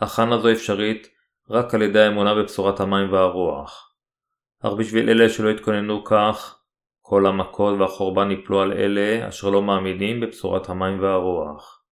הכנה 0.00 0.38
זו 0.38 0.52
אפשרית 0.52 1.08
רק 1.50 1.74
על 1.74 1.82
ידי 1.82 2.00
האמונה 2.00 2.34
בבשורת 2.34 2.80
המים 2.80 3.12
והרוח. 3.12 3.92
אך 4.62 4.72
בשביל 4.72 5.10
אלה 5.10 5.28
שלא 5.28 5.50
התכוננו 5.50 6.04
כך, 6.04 6.58
כל 7.00 7.26
המכות 7.26 7.80
והחורבן 7.80 8.30
יפלו 8.30 8.60
על 8.60 8.72
אלה 8.72 9.28
אשר 9.28 9.50
לא 9.50 9.62
מאמינים 9.62 10.20
בבשורת 10.20 10.68
המים 10.68 11.02
והרוח. 11.02 11.82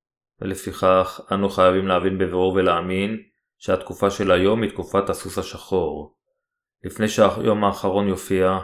ולפיכך, 0.40 1.20
אנו 1.33 1.48
חייבים 1.48 1.87
להבין 1.88 2.18
בבירור 2.18 2.53
ולהאמין 2.53 3.22
שהתקופה 3.59 4.11
של 4.11 4.31
היום 4.31 4.62
היא 4.62 4.70
תקופת 4.70 5.11
הסוס 5.11 5.38
השחור. 5.38 6.16
לפני 6.85 7.09
שהיום 7.09 7.64
האחרון 7.64 8.09
יופיע, 8.09 8.59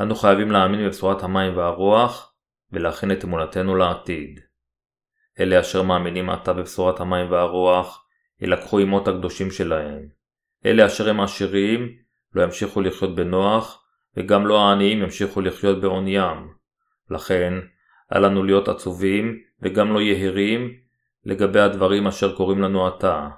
אנו 0.00 0.14
חייבים 0.14 0.50
להאמין 0.50 0.86
בבשורת 0.86 1.22
המים 1.22 1.56
והרוח, 1.56 2.29
ולהכין 2.72 3.12
את 3.12 3.24
אמונתנו 3.24 3.76
לעתיד. 3.76 4.40
אלה 5.40 5.60
אשר 5.60 5.82
מאמינים 5.82 6.30
עתה 6.30 6.52
בבשורת 6.52 7.00
המים 7.00 7.30
והרוח, 7.30 8.06
יילקחו 8.40 8.78
עימות 8.78 9.08
הקדושים 9.08 9.50
שלהם. 9.50 10.08
אלה 10.66 10.86
אשר 10.86 11.10
הם 11.10 11.20
עשירים, 11.20 11.96
לא 12.34 12.42
ימשיכו 12.42 12.80
לחיות 12.80 13.14
בנוח, 13.14 13.84
וגם 14.16 14.46
לא 14.46 14.60
העניים 14.60 15.02
ימשיכו 15.02 15.40
לחיות 15.40 15.80
בעוניים. 15.80 16.52
לכן, 17.10 17.54
אל 18.12 18.26
לנו 18.26 18.42
להיות 18.42 18.68
עצובים, 18.68 19.42
וגם 19.62 19.94
לא 19.94 20.00
יהירים, 20.00 20.74
לגבי 21.24 21.60
הדברים 21.60 22.06
אשר 22.06 22.36
קורים 22.36 22.62
לנו 22.62 22.86
עתה. 22.86 23.28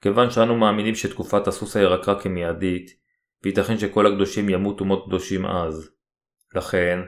כיוון 0.00 0.30
שאנו 0.30 0.56
מאמינים 0.56 0.94
שתקופת 0.94 1.46
הסוס 1.46 1.76
הירקרק 1.76 2.22
היא 2.22 2.32
מיידית, 2.32 2.90
וייתכן 3.42 3.78
שכל 3.78 4.06
הקדושים 4.06 4.48
ימותו 4.48 4.84
מות 4.84 5.04
קדושים 5.06 5.46
אז. 5.46 5.90
לכן, 6.54 6.98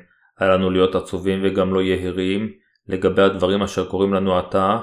אל 0.43 0.55
לנו 0.55 0.71
להיות 0.71 0.95
עצובים 0.95 1.41
וגם 1.43 1.75
לא 1.75 1.81
יהירים 1.81 2.53
לגבי 2.89 3.23
הדברים 3.23 3.63
אשר 3.63 3.89
קורים 3.89 4.15
לנו 4.15 4.39
עתה, 4.39 4.79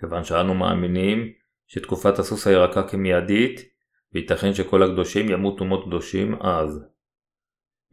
כיוון 0.00 0.24
שאנו 0.24 0.54
מאמינים 0.54 1.32
שתקופת 1.66 2.18
הסוס 2.18 2.46
הירקרק 2.46 2.90
היא 2.90 3.00
מיידית, 3.00 3.60
וייתכן 4.14 4.54
שכל 4.54 4.82
הקדושים 4.82 5.28
ימותו 5.28 5.64
מות 5.64 5.84
קדושים 5.84 6.34
אז. 6.42 6.84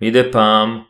מדי 0.02 0.32
פעם 0.32 0.82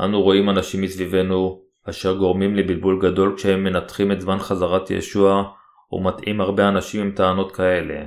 אנו 0.00 0.22
רואים 0.22 0.50
אנשים 0.50 0.82
מסביבנו 0.82 1.64
אשר 1.90 2.16
גורמים 2.16 2.56
לבלבול 2.56 3.00
גדול 3.02 3.36
כשהם 3.36 3.64
מנתחים 3.64 4.12
את 4.12 4.20
זמן 4.20 4.38
חזרת 4.38 4.90
ישוע 4.90 5.52
ומטעים 5.92 6.40
הרבה 6.40 6.68
אנשים 6.68 7.00
עם 7.00 7.12
טענות 7.12 7.52
כאלה. 7.56 8.06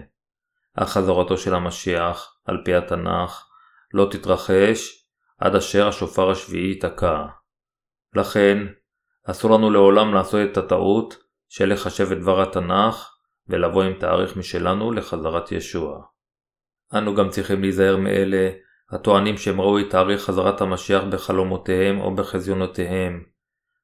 אך 0.73 0.89
חזרתו 0.89 1.37
של 1.37 1.55
המשיח, 1.55 2.37
על 2.45 2.61
פי 2.65 2.73
התנ"ך, 2.75 3.47
לא 3.93 4.07
תתרחש 4.11 5.05
עד 5.39 5.55
אשר 5.55 5.87
השופר 5.87 6.31
השביעי 6.31 6.67
ייתקע. 6.67 7.25
לכן, 8.15 8.57
אסור 9.23 9.51
לנו 9.51 9.69
לעולם 9.69 10.13
לעשות 10.13 10.39
את 10.51 10.57
הטעות 10.57 11.17
של 11.49 11.73
לחשב 11.73 12.11
את 12.11 12.19
דבר 12.19 12.41
התנ"ך 12.41 13.17
ולבוא 13.47 13.83
עם 13.83 13.93
תאריך 13.93 14.37
משלנו 14.37 14.91
לחזרת 14.91 15.51
ישוע. 15.51 16.03
אנו 16.93 17.15
גם 17.15 17.29
צריכים 17.29 17.61
להיזהר 17.61 17.97
מאלה 17.97 18.49
הטוענים 18.91 19.37
שהם 19.37 19.61
ראו 19.61 19.79
את 19.79 19.89
תאריך 19.89 20.21
חזרת 20.21 20.61
המשיח 20.61 21.03
בחלומותיהם 21.03 21.99
או 21.99 22.15
בחזיונותיהם. 22.15 23.23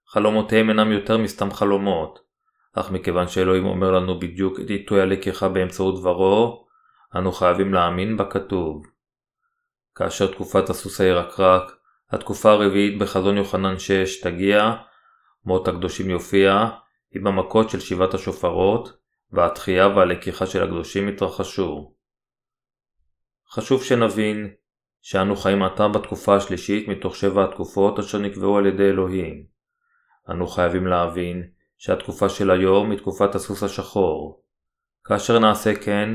חלומותיהם 0.08 0.70
אינם 0.70 0.92
יותר 0.92 1.18
מסתם 1.18 1.52
חלומות, 1.52 2.20
אך 2.74 2.92
מכיוון 2.92 3.28
שאלוהים 3.28 3.66
אומר 3.66 3.92
לנו 3.92 4.20
בדיוק 4.20 4.60
את 4.60 4.70
עיתוי 4.70 5.02
הלקיחה 5.02 5.50
באמצעות 5.50 6.00
דברו, 6.00 6.68
אנו 7.16 7.32
חייבים 7.32 7.74
להאמין 7.74 8.18
בכתוב. 8.18 8.84
כאשר 9.96 10.32
תקופת 10.32 10.70
הסוס 10.70 11.02
הירקרק, 11.02 11.72
התקופה 12.14 12.52
הרביעית 12.52 13.00
בחזון 13.00 13.38
יוחנן 13.38 13.80
6 13.80 14.22
תגיע, 14.22 14.76
מות 15.46 15.68
הקדושים 15.68 16.10
יופיע, 16.10 16.70
עם 17.16 17.28
המכות 17.28 17.70
של 17.70 17.80
שבעת 17.80 18.14
השופרות, 18.14 18.98
והתחייה 19.32 19.88
והלקיחה 19.88 20.46
של 20.46 20.64
הקדושים 20.64 21.10
יתרחשו. 21.10 21.94
חשוב 23.52 23.84
שנבין 23.84 24.54
שאנו 25.02 25.36
חיים 25.36 25.64
עתה 25.64 25.88
בתקופה 25.88 26.36
השלישית 26.36 26.88
מתוך 26.88 27.16
שבע 27.16 27.44
התקופות 27.44 28.00
אשר 28.00 28.18
נקבעו 28.18 28.58
על 28.58 28.66
ידי 28.66 28.84
אלוהים. 28.90 29.46
אנו 30.30 30.48
חייבים 30.48 30.88
להבין 30.88 31.44
שהתקופה 31.78 32.30
של 32.30 32.52
היום 32.52 32.92
היא 32.92 33.00
תקופת 33.00 33.36
הסוס 33.36 33.64
השחור. 33.64 34.44
כאשר 35.04 35.40
נעשה 35.40 35.76
כן, 35.76 36.10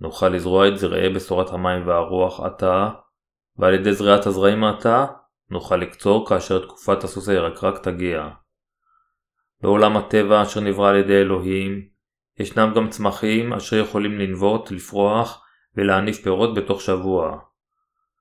נוכל 0.00 0.28
לזרוע 0.28 0.68
את 0.68 0.78
זרעי 0.78 1.08
בשורת 1.14 1.50
המים 1.50 1.86
והרוח 1.86 2.40
עתה, 2.40 2.90
ועל 3.56 3.74
ידי 3.74 3.92
זריעת 3.92 4.26
הזרעים 4.26 4.64
עתה, 4.64 5.06
נוכל 5.50 5.76
לקצור 5.76 6.28
כאשר 6.28 6.66
תקופת 6.66 7.04
הסוס 7.04 7.28
הירקרק 7.28 7.78
תגיע. 7.78 8.28
בעולם 9.60 9.96
הטבע 9.96 10.42
אשר 10.42 10.60
נברא 10.60 10.88
על 10.88 10.96
ידי 10.96 11.16
אלוהים, 11.16 11.88
ישנם 12.38 12.72
גם 12.76 12.88
צמחים 12.88 13.52
אשר 13.52 13.76
יכולים 13.76 14.18
לנבוט, 14.18 14.70
לפרוח 14.70 15.44
ולהניף 15.76 16.22
פירות 16.22 16.54
בתוך 16.54 16.80
שבוע. 16.80 17.38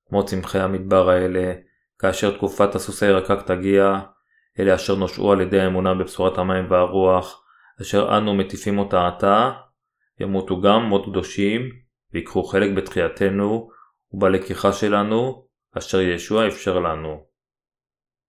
כמו 0.10 0.26
צמחי 0.26 0.60
המדבר 0.60 1.10
האלה, 1.10 1.54
כאשר 2.00 2.38
תקופת 2.38 2.76
הסוס 2.76 3.04
הירקק 3.04 3.42
תגיע, 3.46 4.00
אלה 4.60 4.76
אשר 4.76 4.96
נושעו 4.96 5.32
על 5.32 5.42
ידי 5.42 5.60
האמונה 5.60 5.94
בבשורת 5.94 6.38
המים 6.38 6.72
והרוח, 6.72 7.44
אשר 7.82 8.18
אנו 8.18 8.34
מטיפים 8.34 8.80
אותה 8.80 9.08
עתה, 9.08 9.52
ימותו 10.20 10.62
גם 10.62 10.84
מות 10.84 11.06
קדושים, 11.06 11.70
ויקחו 12.14 12.44
חלק 12.44 12.72
בתחייתנו 12.72 13.70
ובלקיחה 14.12 14.74
שלנו, 14.74 15.46
אשר 15.78 16.02
ישוע 16.02 16.48
אפשר 16.48 16.80
לנו. 16.80 17.26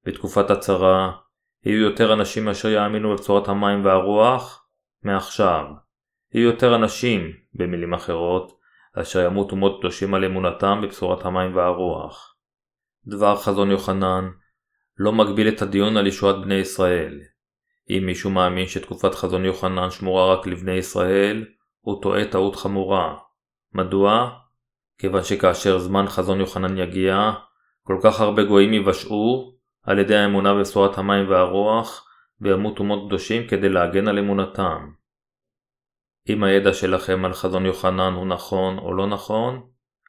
בתקופת 0.04 0.50
הצרה, 0.50 1.12
יהיו 1.64 1.80
יותר 1.80 2.12
אנשים 2.12 2.48
אשר 2.48 2.68
יאמינו 2.68 3.12
בבשורת 3.12 3.48
המים 3.48 3.84
והרוח, 3.84 4.66
מעכשיו. 5.02 5.64
יהיו 6.34 6.50
יותר 6.50 6.74
אנשים, 6.74 7.32
במילים 7.54 7.94
אחרות, 7.94 8.58
אשר 8.94 9.20
ימותו 9.20 9.56
מות 9.56 9.80
קדושים 9.80 10.14
על 10.14 10.24
אמונתם 10.24 10.80
בבשורת 10.82 11.24
המים 11.24 11.56
והרוח. 11.56 12.36
דבר 13.06 13.36
חזון 13.36 13.70
יוחנן 13.70 14.30
לא 14.98 15.12
מגביל 15.12 15.48
את 15.48 15.62
הדיון 15.62 15.96
על 15.96 16.06
ישועת 16.06 16.36
בני 16.42 16.54
ישראל. 16.54 17.20
אם 17.90 18.02
מישהו 18.06 18.30
מאמין 18.30 18.66
שתקופת 18.66 19.14
חזון 19.14 19.44
יוחנן 19.44 19.90
שמורה 19.90 20.34
רק 20.34 20.46
לבני 20.46 20.72
ישראל, 20.72 21.46
הוא 21.80 22.02
טועה 22.02 22.24
טעות 22.24 22.56
חמורה. 22.56 23.16
מדוע? 23.72 24.38
כיוון 24.98 25.24
שכאשר 25.24 25.78
זמן 25.78 26.06
חזון 26.06 26.40
יוחנן 26.40 26.78
יגיע, 26.78 27.32
כל 27.82 27.98
כך 28.02 28.20
הרבה 28.20 28.44
גויים 28.44 28.74
יבשעו 28.74 29.54
על 29.82 29.98
ידי 29.98 30.16
האמונה 30.16 30.54
בבשורת 30.54 30.98
המים 30.98 31.30
והרוח, 31.30 32.06
וימותו 32.40 32.84
מות 32.84 33.08
קדושים 33.08 33.48
כדי 33.48 33.68
להגן 33.68 34.08
על 34.08 34.18
אמונתם. 34.18 34.90
אם 36.28 36.44
הידע 36.44 36.72
שלכם 36.72 37.24
על 37.24 37.32
חזון 37.32 37.66
יוחנן 37.66 38.12
הוא 38.12 38.26
נכון 38.26 38.78
או 38.78 38.94
לא 38.94 39.06
נכון, 39.06 39.66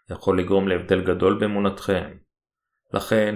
יכול 0.09 0.39
לגרום 0.39 0.67
להבדל 0.67 1.01
גדול 1.01 1.39
באמונתכם. 1.39 2.17
לכן, 2.93 3.35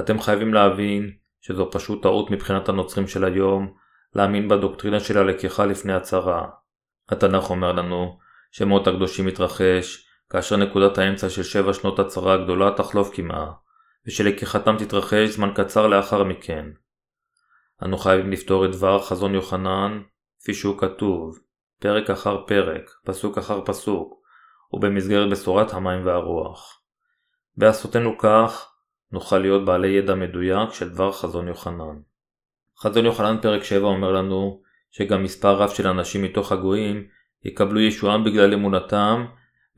אתם 0.00 0.20
חייבים 0.20 0.54
להבין 0.54 1.10
שזו 1.40 1.70
פשוט 1.72 2.02
טעות 2.02 2.30
מבחינת 2.30 2.68
הנוצרים 2.68 3.06
של 3.06 3.24
היום 3.24 3.74
להאמין 4.14 4.48
בדוקטרינה 4.48 5.00
של 5.00 5.18
הלקיחה 5.18 5.66
לפני 5.66 5.92
הצהרה. 5.92 6.48
התנ"ך 7.08 7.50
אומר 7.50 7.72
לנו 7.72 8.18
שמות 8.50 8.86
הקדושים 8.86 9.26
מתרחש 9.26 10.07
כאשר 10.30 10.56
נקודת 10.56 10.98
האמצע 10.98 11.30
של 11.30 11.42
שבע 11.42 11.74
שנות 11.74 11.98
הצהרה 11.98 12.34
הגדולה 12.34 12.70
תחלוף 12.76 13.10
כמעה, 13.14 13.52
ושלקיחתם 14.06 14.76
תתרחש 14.78 15.28
זמן 15.28 15.50
קצר 15.54 15.86
לאחר 15.86 16.24
מכן. 16.24 16.66
אנו 17.82 17.98
חייבים 17.98 18.32
לפתור 18.32 18.64
את 18.64 18.70
דבר 18.70 19.02
חזון 19.02 19.34
יוחנן 19.34 20.02
כפי 20.40 20.54
שהוא 20.54 20.78
כתוב, 20.78 21.38
פרק 21.80 22.10
אחר 22.10 22.44
פרק, 22.46 22.90
פסוק 23.04 23.38
אחר 23.38 23.64
פסוק, 23.64 24.14
ובמסגרת 24.72 25.30
בשורת 25.30 25.72
המים 25.72 26.06
והרוח. 26.06 26.82
בעשותנו 27.56 28.18
כך, 28.18 28.72
נוכל 29.12 29.38
להיות 29.38 29.64
בעלי 29.64 29.88
ידע 29.88 30.14
מדויק 30.14 30.72
של 30.72 30.88
דבר 30.88 31.12
חזון 31.12 31.48
יוחנן. 31.48 32.00
חזון 32.78 33.04
יוחנן 33.04 33.36
פרק 33.42 33.62
7 33.62 33.86
אומר 33.86 34.12
לנו 34.12 34.62
שגם 34.90 35.22
מספר 35.22 35.54
רב 35.54 35.68
של 35.68 35.86
אנשים 35.86 36.22
מתוך 36.22 36.52
הגויים 36.52 37.06
יקבלו 37.44 37.80
ישועם 37.80 38.24
בגלל 38.24 38.52
אמונתם 38.52 39.26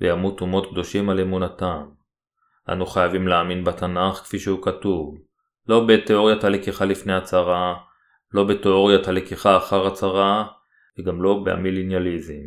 וימותו 0.01 0.47
מות 0.47 0.71
קדושים 0.71 1.11
על 1.11 1.21
אמונתם. 1.21 1.87
אנו 2.69 2.87
חייבים 2.87 3.29
להאמין 3.29 3.65
בתנ"ך 3.65 4.15
כפי 4.15 4.39
שהוא 4.39 4.63
כתוב, 4.63 5.19
לא 5.69 5.85
בתיאוריית 5.87 6.45
הלקיחה 6.45 6.85
לפני 6.85 7.13
הצהרה, 7.13 7.75
לא 8.33 8.45
בתיאוריית 8.45 9.09
הלקיחה 9.09 9.57
אחר 9.57 9.87
הצהרה, 9.87 10.47
וגם 10.99 11.23
לא 11.23 11.43
בהמילניאליזם, 11.45 12.43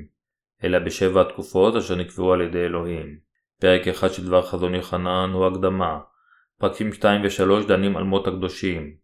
אלא 0.63 0.79
בשבע 0.79 1.21
התקופות 1.21 1.75
אשר 1.75 1.95
נקבעו 1.95 2.33
על 2.33 2.41
ידי 2.41 2.65
אלוהים. 2.65 3.17
פרק 3.59 3.87
אחד 3.87 4.11
של 4.11 4.25
דבר 4.25 4.41
חזון 4.41 4.75
יוחנן 4.75 5.29
הוא 5.33 5.47
הקדמה, 5.47 5.99
פרקים 6.59 6.93
2 6.93 7.21
ו-3 7.21 7.67
דנים 7.67 7.97
על 7.97 8.03
מות 8.03 8.27
הקדושים, 8.27 8.95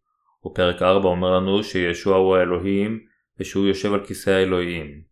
ופרק 0.46 0.82
4 0.82 1.08
אומר 1.08 1.32
לנו 1.32 1.64
שישוע 1.64 2.18
הוא 2.18 2.36
האלוהים 2.36 3.00
ושהוא 3.40 3.68
יושב 3.68 3.94
על 3.94 4.06
כיסא 4.06 4.30
האלוהים. 4.30 5.09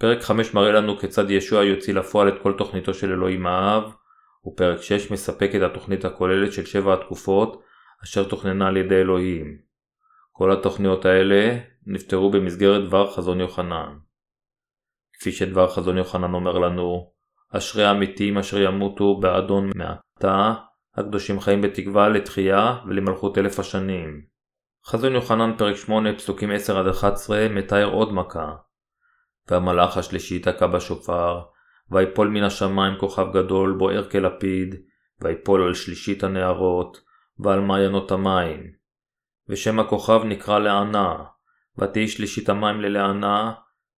פרק 0.00 0.22
5 0.22 0.54
מראה 0.54 0.72
לנו 0.72 0.98
כיצד 0.98 1.30
ישוע 1.30 1.64
יוציא 1.64 1.94
לפועל 1.94 2.28
את 2.28 2.34
כל 2.42 2.52
תוכניתו 2.58 2.94
של 2.94 3.12
אלוהים 3.12 3.46
האב, 3.46 3.94
ופרק 4.46 4.80
6 4.80 5.10
מספק 5.10 5.50
את 5.56 5.62
התוכנית 5.62 6.04
הכוללת 6.04 6.52
של 6.52 6.64
שבע 6.64 6.94
התקופות 6.94 7.62
אשר 8.04 8.28
תוכננה 8.28 8.68
על 8.68 8.76
ידי 8.76 8.94
אלוהים. 8.94 9.58
כל 10.32 10.52
התוכניות 10.52 11.04
האלה 11.04 11.58
נפתרו 11.86 12.30
במסגרת 12.30 12.84
דבר 12.84 13.10
חזון 13.10 13.40
יוחנן. 13.40 13.98
כפי 15.12 15.32
שדבר 15.32 15.68
חזון 15.68 15.98
יוחנן 15.98 16.34
אומר 16.34 16.58
לנו, 16.58 17.12
אשרי 17.52 17.84
המתים 17.84 18.38
אשר 18.38 18.58
ימותו 18.58 19.20
באדון 19.20 19.70
מעתה, 19.74 20.54
הקדושים 20.94 21.40
חיים 21.40 21.62
בתקווה 21.62 22.08
לתחייה 22.08 22.76
ולמלכות 22.88 23.38
אלף 23.38 23.58
השנים. 23.58 24.22
חזון 24.86 25.12
יוחנן 25.12 25.56
פרק 25.58 25.76
8 25.76 26.16
פסוקים 26.16 26.50
10-11 26.50 26.54
מתאר 27.50 27.90
עוד 27.92 28.12
מכה. 28.12 28.65
והמלאך 29.48 29.96
השלישי 29.96 30.38
תקע 30.38 30.66
בשופר, 30.66 31.40
ויפול 31.90 32.28
מן 32.28 32.42
השמיים 32.42 32.98
כוכב 32.98 33.26
גדול 33.32 33.76
בוער 33.78 34.10
כלפיד, 34.10 34.74
ויפול 35.20 35.62
על 35.62 35.74
שלישית 35.74 36.24
הנערות, 36.24 37.00
ועל 37.38 37.60
מעיינות 37.60 38.12
המים. 38.12 38.72
ושם 39.48 39.80
הכוכב 39.80 40.20
נקרא 40.24 40.58
לענה, 40.58 41.24
ותהי 41.78 42.08
שלישית 42.08 42.48
המים 42.48 42.80
ללענה, 42.80 43.52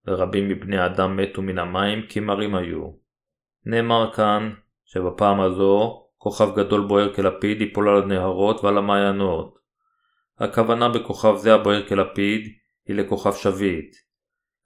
ורבים 0.07 0.49
מבני 0.49 0.87
אדם 0.87 1.17
מתו 1.17 1.43
מן 1.43 1.59
המים 1.59 2.03
כי 2.09 2.21
מרים 2.21 2.55
היו. 2.55 2.91
נאמר 3.67 4.13
כאן, 4.13 4.53
שבפעם 4.85 5.41
הזו, 5.41 6.05
כוכב 6.17 6.57
גדול 6.57 6.87
בוער 6.87 7.15
כלפיד 7.15 7.61
ייפול 7.61 7.89
על 7.89 8.03
הנהרות 8.03 8.65
ועל 8.65 8.79
המעיינות. 8.79 9.59
הכוונה 10.39 10.89
בכוכב 10.89 11.37
זה 11.37 11.55
הבוער 11.55 11.89
כלפיד 11.89 12.53
היא 12.87 12.97
לכוכב 12.97 13.33
שביט. 13.33 13.97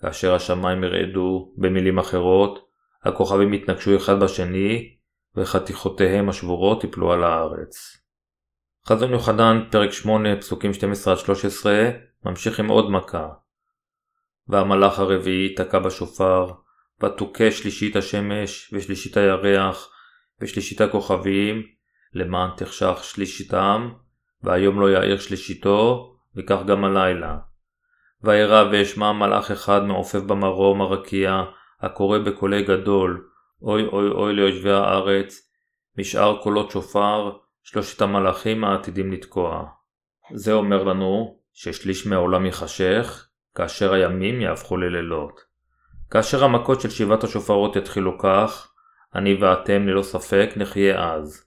כאשר 0.02 0.34
השמיים 0.34 0.84
ירעדו, 0.84 1.52
במילים 1.56 1.98
אחרות, 1.98 2.68
הכוכבים 3.04 3.54
יתנגשו 3.54 3.96
אחד 3.96 4.20
בשני, 4.20 4.96
וחתיכותיהם 5.36 6.28
השבורות 6.28 6.84
יפלו 6.84 7.12
על 7.12 7.24
הארץ. 7.24 7.96
חזון 8.86 9.12
יוחנן, 9.12 9.64
פרק 9.70 9.92
8, 9.92 10.36
פסוקים 10.36 10.70
12-13, 10.70 11.66
ממשיך 12.24 12.60
עם 12.60 12.68
עוד 12.68 12.90
מכה. 12.90 13.28
והמלאך 14.48 14.98
הרביעי 14.98 15.54
תקע 15.54 15.78
בשופר, 15.78 16.52
ותוכה 17.02 17.50
שלישית 17.50 17.96
השמש, 17.96 18.74
ושלישית 18.74 19.16
הירח, 19.16 19.90
ושלישית 20.40 20.80
הכוכבים, 20.80 21.62
למען 22.14 22.50
תחשך 22.56 22.98
שלישיתם, 23.02 23.90
והיום 24.42 24.80
לא 24.80 24.90
יאיר 24.90 25.18
שלישיתו, 25.18 26.12
וכך 26.36 26.62
גם 26.66 26.84
הלילה. 26.84 27.51
וירא 28.24 28.64
ואשמע 28.72 29.12
מלאך 29.12 29.50
אחד 29.50 29.85
מעופף 29.85 30.20
במרום 30.20 30.80
הרקיע, 30.80 31.42
הקורא 31.80 32.18
בקולי 32.18 32.62
גדול, 32.62 33.28
אוי 33.62 33.87
אוי 33.87 34.08
אוי 34.11 34.32
ליושבי 34.32 34.70
הארץ, 34.72 35.50
משאר 35.98 36.42
קולות 36.42 36.70
שופר, 36.70 37.32
שלושת 37.62 38.02
המלאכים 38.02 38.64
העתידים 38.64 39.12
לתקוע. 39.12 39.64
זה 40.35 40.52
אומר 40.52 40.85
לנו 40.85 41.38
ששליש 41.52 42.06
מהעולם 42.06 42.46
ייחשך, 42.46 43.28
כאשר 43.54 43.92
הימים 43.92 44.40
יהפכו 44.40 44.76
ללילות. 44.76 45.40
כאשר 46.11 46.44
המכות 46.44 46.80
של 46.80 46.90
שבעת 46.90 47.24
השופרות 47.24 47.76
יתחילו 47.76 48.18
כך, 48.18 48.72
אני 49.14 49.35
ואתם 49.35 49.88
ללא 49.88 50.02
ספק 50.02 50.50
נחיה 50.56 51.12
אז. 51.12 51.46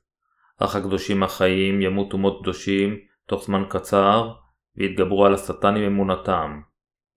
אך 0.60 0.76
הקדושים 0.76 1.24
החיים 1.24 1.82
ימותו 1.82 2.18
מות 2.18 2.42
קדושים 2.42 2.98
תוך 3.28 3.44
זמן 3.44 3.64
קצר, 3.70 4.32
ויתגברו 4.78 5.26
על 5.26 5.34
השטן 5.34 5.76
עם 5.76 5.84
אמונתם. 5.84 6.62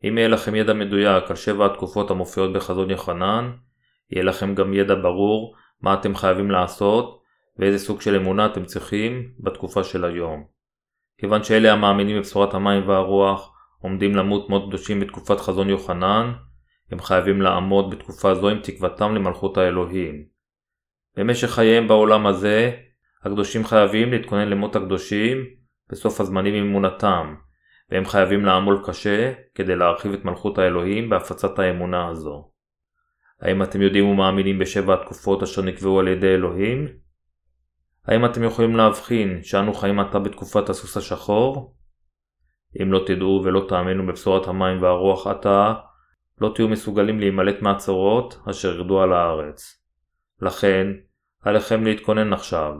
אם 0.04 0.18
יהיה 0.18 0.28
לכם 0.28 0.54
ידע 0.54 0.72
מדויק 0.72 1.30
על 1.30 1.36
שבע 1.36 1.66
התקופות 1.66 2.10
המופיעות 2.10 2.52
בחזון 2.52 2.90
יוחנן, 2.90 3.52
יהיה 4.10 4.24
לכם 4.24 4.54
גם 4.54 4.74
ידע 4.74 4.94
ברור 4.94 5.54
מה 5.80 5.94
אתם 5.94 6.14
חייבים 6.14 6.50
לעשות 6.50 7.22
ואיזה 7.58 7.78
סוג 7.78 8.00
של 8.00 8.16
אמונה 8.16 8.46
אתם 8.46 8.64
צריכים 8.64 9.32
בתקופה 9.40 9.84
של 9.84 10.04
היום. 10.04 10.44
כיוון 11.20 11.42
שאלה 11.42 11.72
המאמינים 11.72 12.16
בבשורת 12.16 12.54
המים 12.54 12.88
והרוח 12.88 13.54
עומדים 13.78 14.16
למות 14.16 14.50
מות 14.50 14.68
קדושים 14.68 15.00
בתקופת 15.00 15.40
חזון 15.40 15.68
יוחנן, 15.68 16.32
הם 16.90 17.00
חייבים 17.00 17.42
לעמוד 17.42 17.90
בתקופה 17.90 18.34
זו 18.34 18.48
עם 18.48 18.58
תקוותם 18.62 19.14
למלכות 19.14 19.58
האלוהים. 19.58 20.24
במשך 21.16 21.50
חייהם 21.50 21.88
בעולם 21.88 22.26
הזה, 22.26 22.72
הקדושים 23.24 23.64
חייבים 23.64 24.10
להתכונן 24.10 24.48
למות 24.48 24.76
הקדושים 24.76 25.36
בסוף 25.90 26.20
הזמנים 26.20 26.54
עם 26.54 26.64
אמונתם, 26.64 27.34
והם 27.90 28.04
חייבים 28.04 28.44
לעמול 28.44 28.82
קשה 28.86 29.32
כדי 29.54 29.76
להרחיב 29.76 30.12
את 30.12 30.24
מלכות 30.24 30.58
האלוהים 30.58 31.10
בהפצת 31.10 31.58
האמונה 31.58 32.08
הזו. 32.08 32.50
האם 33.40 33.62
אתם 33.62 33.82
יודעים 33.82 34.06
ומאמינים 34.06 34.58
בשבע 34.58 34.94
התקופות 34.94 35.42
אשר 35.42 35.62
נקבעו 35.62 36.00
על 36.00 36.08
ידי 36.08 36.34
אלוהים? 36.34 36.88
האם 38.06 38.24
אתם 38.24 38.44
יכולים 38.44 38.76
להבחין 38.76 39.42
שאנו 39.42 39.74
חיים 39.74 40.00
עתה 40.00 40.18
בתקופת 40.18 40.68
הסוס 40.68 40.96
השחור? 40.96 41.74
אם 42.82 42.92
לא 42.92 43.04
תדעו 43.06 43.42
ולא 43.44 43.66
תאמינו 43.68 44.06
בבשורת 44.06 44.48
המים 44.48 44.82
והרוח 44.82 45.26
עתה, 45.26 45.74
לא 46.40 46.52
תהיו 46.54 46.68
מסוגלים 46.68 47.20
להימלט 47.20 47.62
מהצורות 47.62 48.38
אשר 48.50 48.74
ירדו 48.74 49.02
על 49.02 49.12
הארץ. 49.12 49.82
לכן, 50.42 50.86
עליכם 51.42 51.84
להתכונן 51.84 52.32
עכשיו. 52.32 52.74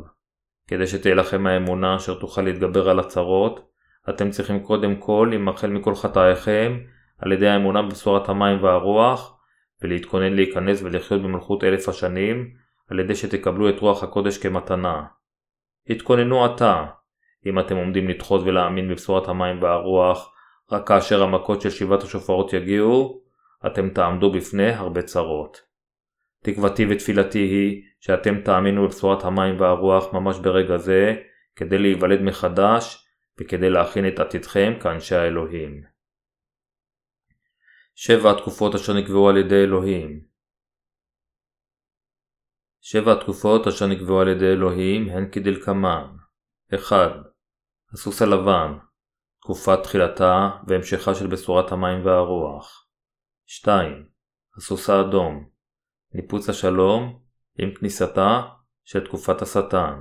כדי 0.66 0.86
שתהיה 0.86 1.14
לכם 1.14 1.46
האמונה 1.46 1.96
אשר 1.96 2.20
תוכל 2.20 2.42
להתגבר 2.42 2.88
על 2.88 2.98
הצרות, 2.98 3.68
אתם 4.10 4.30
צריכים 4.30 4.60
קודם 4.60 4.96
כל 4.96 5.26
להימחל 5.30 5.70
מכל 5.70 5.94
חטאיכם 5.94 6.78
על 7.18 7.32
ידי 7.32 7.48
האמונה 7.48 7.82
בבשורת 7.82 8.28
המים 8.28 8.62
והרוח, 8.62 9.38
ולהתכונן 9.82 10.32
להיכנס 10.32 10.82
ולחיות 10.82 11.22
במלכות 11.22 11.64
אלף 11.64 11.88
השנים, 11.88 12.50
על 12.90 13.00
ידי 13.00 13.14
שתקבלו 13.14 13.68
את 13.68 13.80
רוח 13.80 14.02
הקודש 14.02 14.38
כמתנה. 14.38 15.02
התכוננו 15.88 16.44
עתה, 16.44 16.84
אם 17.46 17.58
אתם 17.58 17.76
עומדים 17.76 18.08
לדחות 18.08 18.40
ולהאמין 18.44 18.88
בבשורת 18.88 19.28
המים 19.28 19.62
והרוח, 19.62 20.34
רק 20.72 20.88
כאשר 20.88 21.22
המכות 21.22 21.60
של 21.60 21.70
שבעת 21.70 22.02
השופרות 22.02 22.52
יגיעו, 22.52 23.22
אתם 23.66 23.88
תעמדו 23.88 24.32
בפני 24.32 24.70
הרבה 24.70 25.02
צרות. 25.02 25.62
תקוותי 26.44 26.86
ותפילתי 26.90 27.38
היא 27.38 27.82
שאתם 28.00 28.40
תאמינו 28.40 28.84
בבשורת 28.84 29.24
המים 29.24 29.60
והרוח 29.60 30.14
ממש 30.14 30.38
ברגע 30.38 30.76
זה, 30.76 31.14
כדי 31.56 31.78
להיוולד 31.78 32.22
מחדש 32.22 33.07
וכדי 33.40 33.70
להכין 33.70 34.08
את 34.08 34.18
עתידכם 34.18 34.72
כאנשי 34.82 35.14
האלוהים. 35.14 35.82
שבע 37.94 38.30
התקופות 38.30 38.74
אשר 38.74 38.92
נקבעו 38.92 39.28
על 39.28 39.36
ידי 39.36 39.62
אלוהים 39.64 40.28
שבע 42.80 43.12
התקופות 43.12 43.66
אשר 43.66 43.86
נקבעו 43.86 44.20
על 44.20 44.28
ידי 44.28 44.44
אלוהים 44.44 45.08
הן 45.08 45.30
כדלקמן 45.32 46.16
1. 46.74 46.96
הסוס 47.92 48.22
הלבן 48.22 48.78
תקופת 49.40 49.78
תחילתה 49.82 50.50
והמשכה 50.66 51.14
של 51.14 51.26
בשורת 51.26 51.72
המים 51.72 52.06
והרוח 52.06 52.88
2. 53.46 54.08
הסוס 54.56 54.90
האדום 54.90 55.50
ניפוץ 56.14 56.48
השלום 56.48 57.22
עם 57.58 57.74
כניסתה 57.74 58.40
של 58.84 59.06
תקופת 59.06 59.42
השטן 59.42 59.94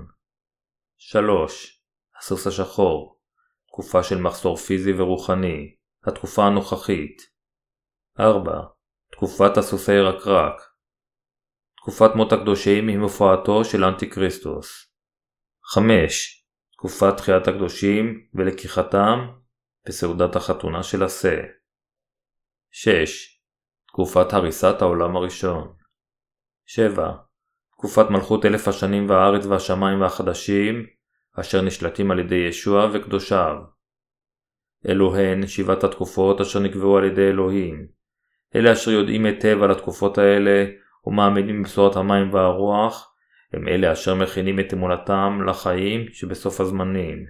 3. 0.98 1.84
הסוס 2.20 2.48
השחור 2.48 3.17
תקופה 3.78 4.04
של 4.04 4.22
מחסור 4.22 4.56
פיזי 4.58 4.94
ורוחני, 4.94 5.76
התקופה 6.08 6.44
הנוכחית 6.44 7.22
4. 8.20 8.52
תקופת 9.12 9.58
הסוסי 9.58 10.00
רקרק 10.00 10.62
תקופת 11.78 12.16
מות 12.16 12.32
הקדושים 12.32 12.88
עם 12.88 13.02
הופעתו 13.02 13.66
של 13.66 13.84
אנטי-כריסטוס 13.84 14.94
5. 15.66 16.46
תקופת 16.78 17.18
תחיית 17.18 17.48
הקדושים 17.48 18.28
ולקיחתם 18.34 19.20
בסעודת 19.88 20.36
החתונה 20.36 20.84
של 20.84 21.04
השה 21.04 21.42
6. 22.72 23.42
תקופת 23.88 24.34
הריסת 24.34 24.82
העולם 24.82 25.16
הראשון 25.16 25.76
7. 26.66 27.12
תקופת 27.72 28.06
מלכות 28.10 28.46
אלף 28.46 28.68
השנים 28.68 29.10
והארץ 29.10 29.46
והשמיים 29.46 30.02
והחדשים, 30.02 30.97
אשר 31.40 31.62
נשלטים 31.62 32.12
על 32.12 32.20
ידי 32.20 32.36
ישוע 32.36 32.90
וקדושיו. 32.94 33.56
אלו 34.88 35.16
הן 35.16 35.48
שבעת 35.48 35.84
התקופות 35.84 36.42
אשר 36.42 36.60
נקבעו 36.60 36.98
על 36.98 37.04
ידי 37.04 37.30
אלוהים. 37.30 37.88
אלה 38.56 38.74
אשר 38.74 38.92
יודעים 38.92 39.26
היטב 39.26 39.64
על 39.64 39.72
התקופות 39.72 40.18
האלה 40.18 40.66
ומאמינים 41.06 41.62
בבשורת 41.62 41.96
המים 41.96 42.34
והרוח, 42.34 43.14
הם 43.54 43.68
אלה 43.68 43.92
אשר 43.92 44.16
מכינים 44.16 44.60
את 44.60 44.74
אמונתם 44.74 45.40
לחיים 45.48 46.06
שבסוף 46.14 46.62
הזמנים. 46.62 47.26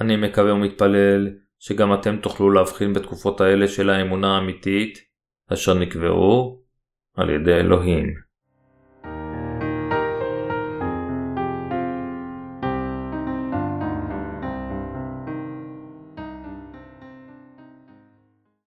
אני 0.00 0.16
מקווה 0.16 0.54
ומתפלל 0.54 1.28
שגם 1.58 1.94
אתם 1.94 2.16
תוכלו 2.16 2.50
להבחין 2.50 2.92
בתקופות 2.92 3.40
האלה 3.40 3.68
של 3.68 3.90
האמונה 3.90 4.36
האמיתית, 4.36 4.98
אשר 5.52 5.74
נקבעו 5.74 6.62
על 7.16 7.30
ידי 7.30 7.54
אלוהים. 7.54 8.27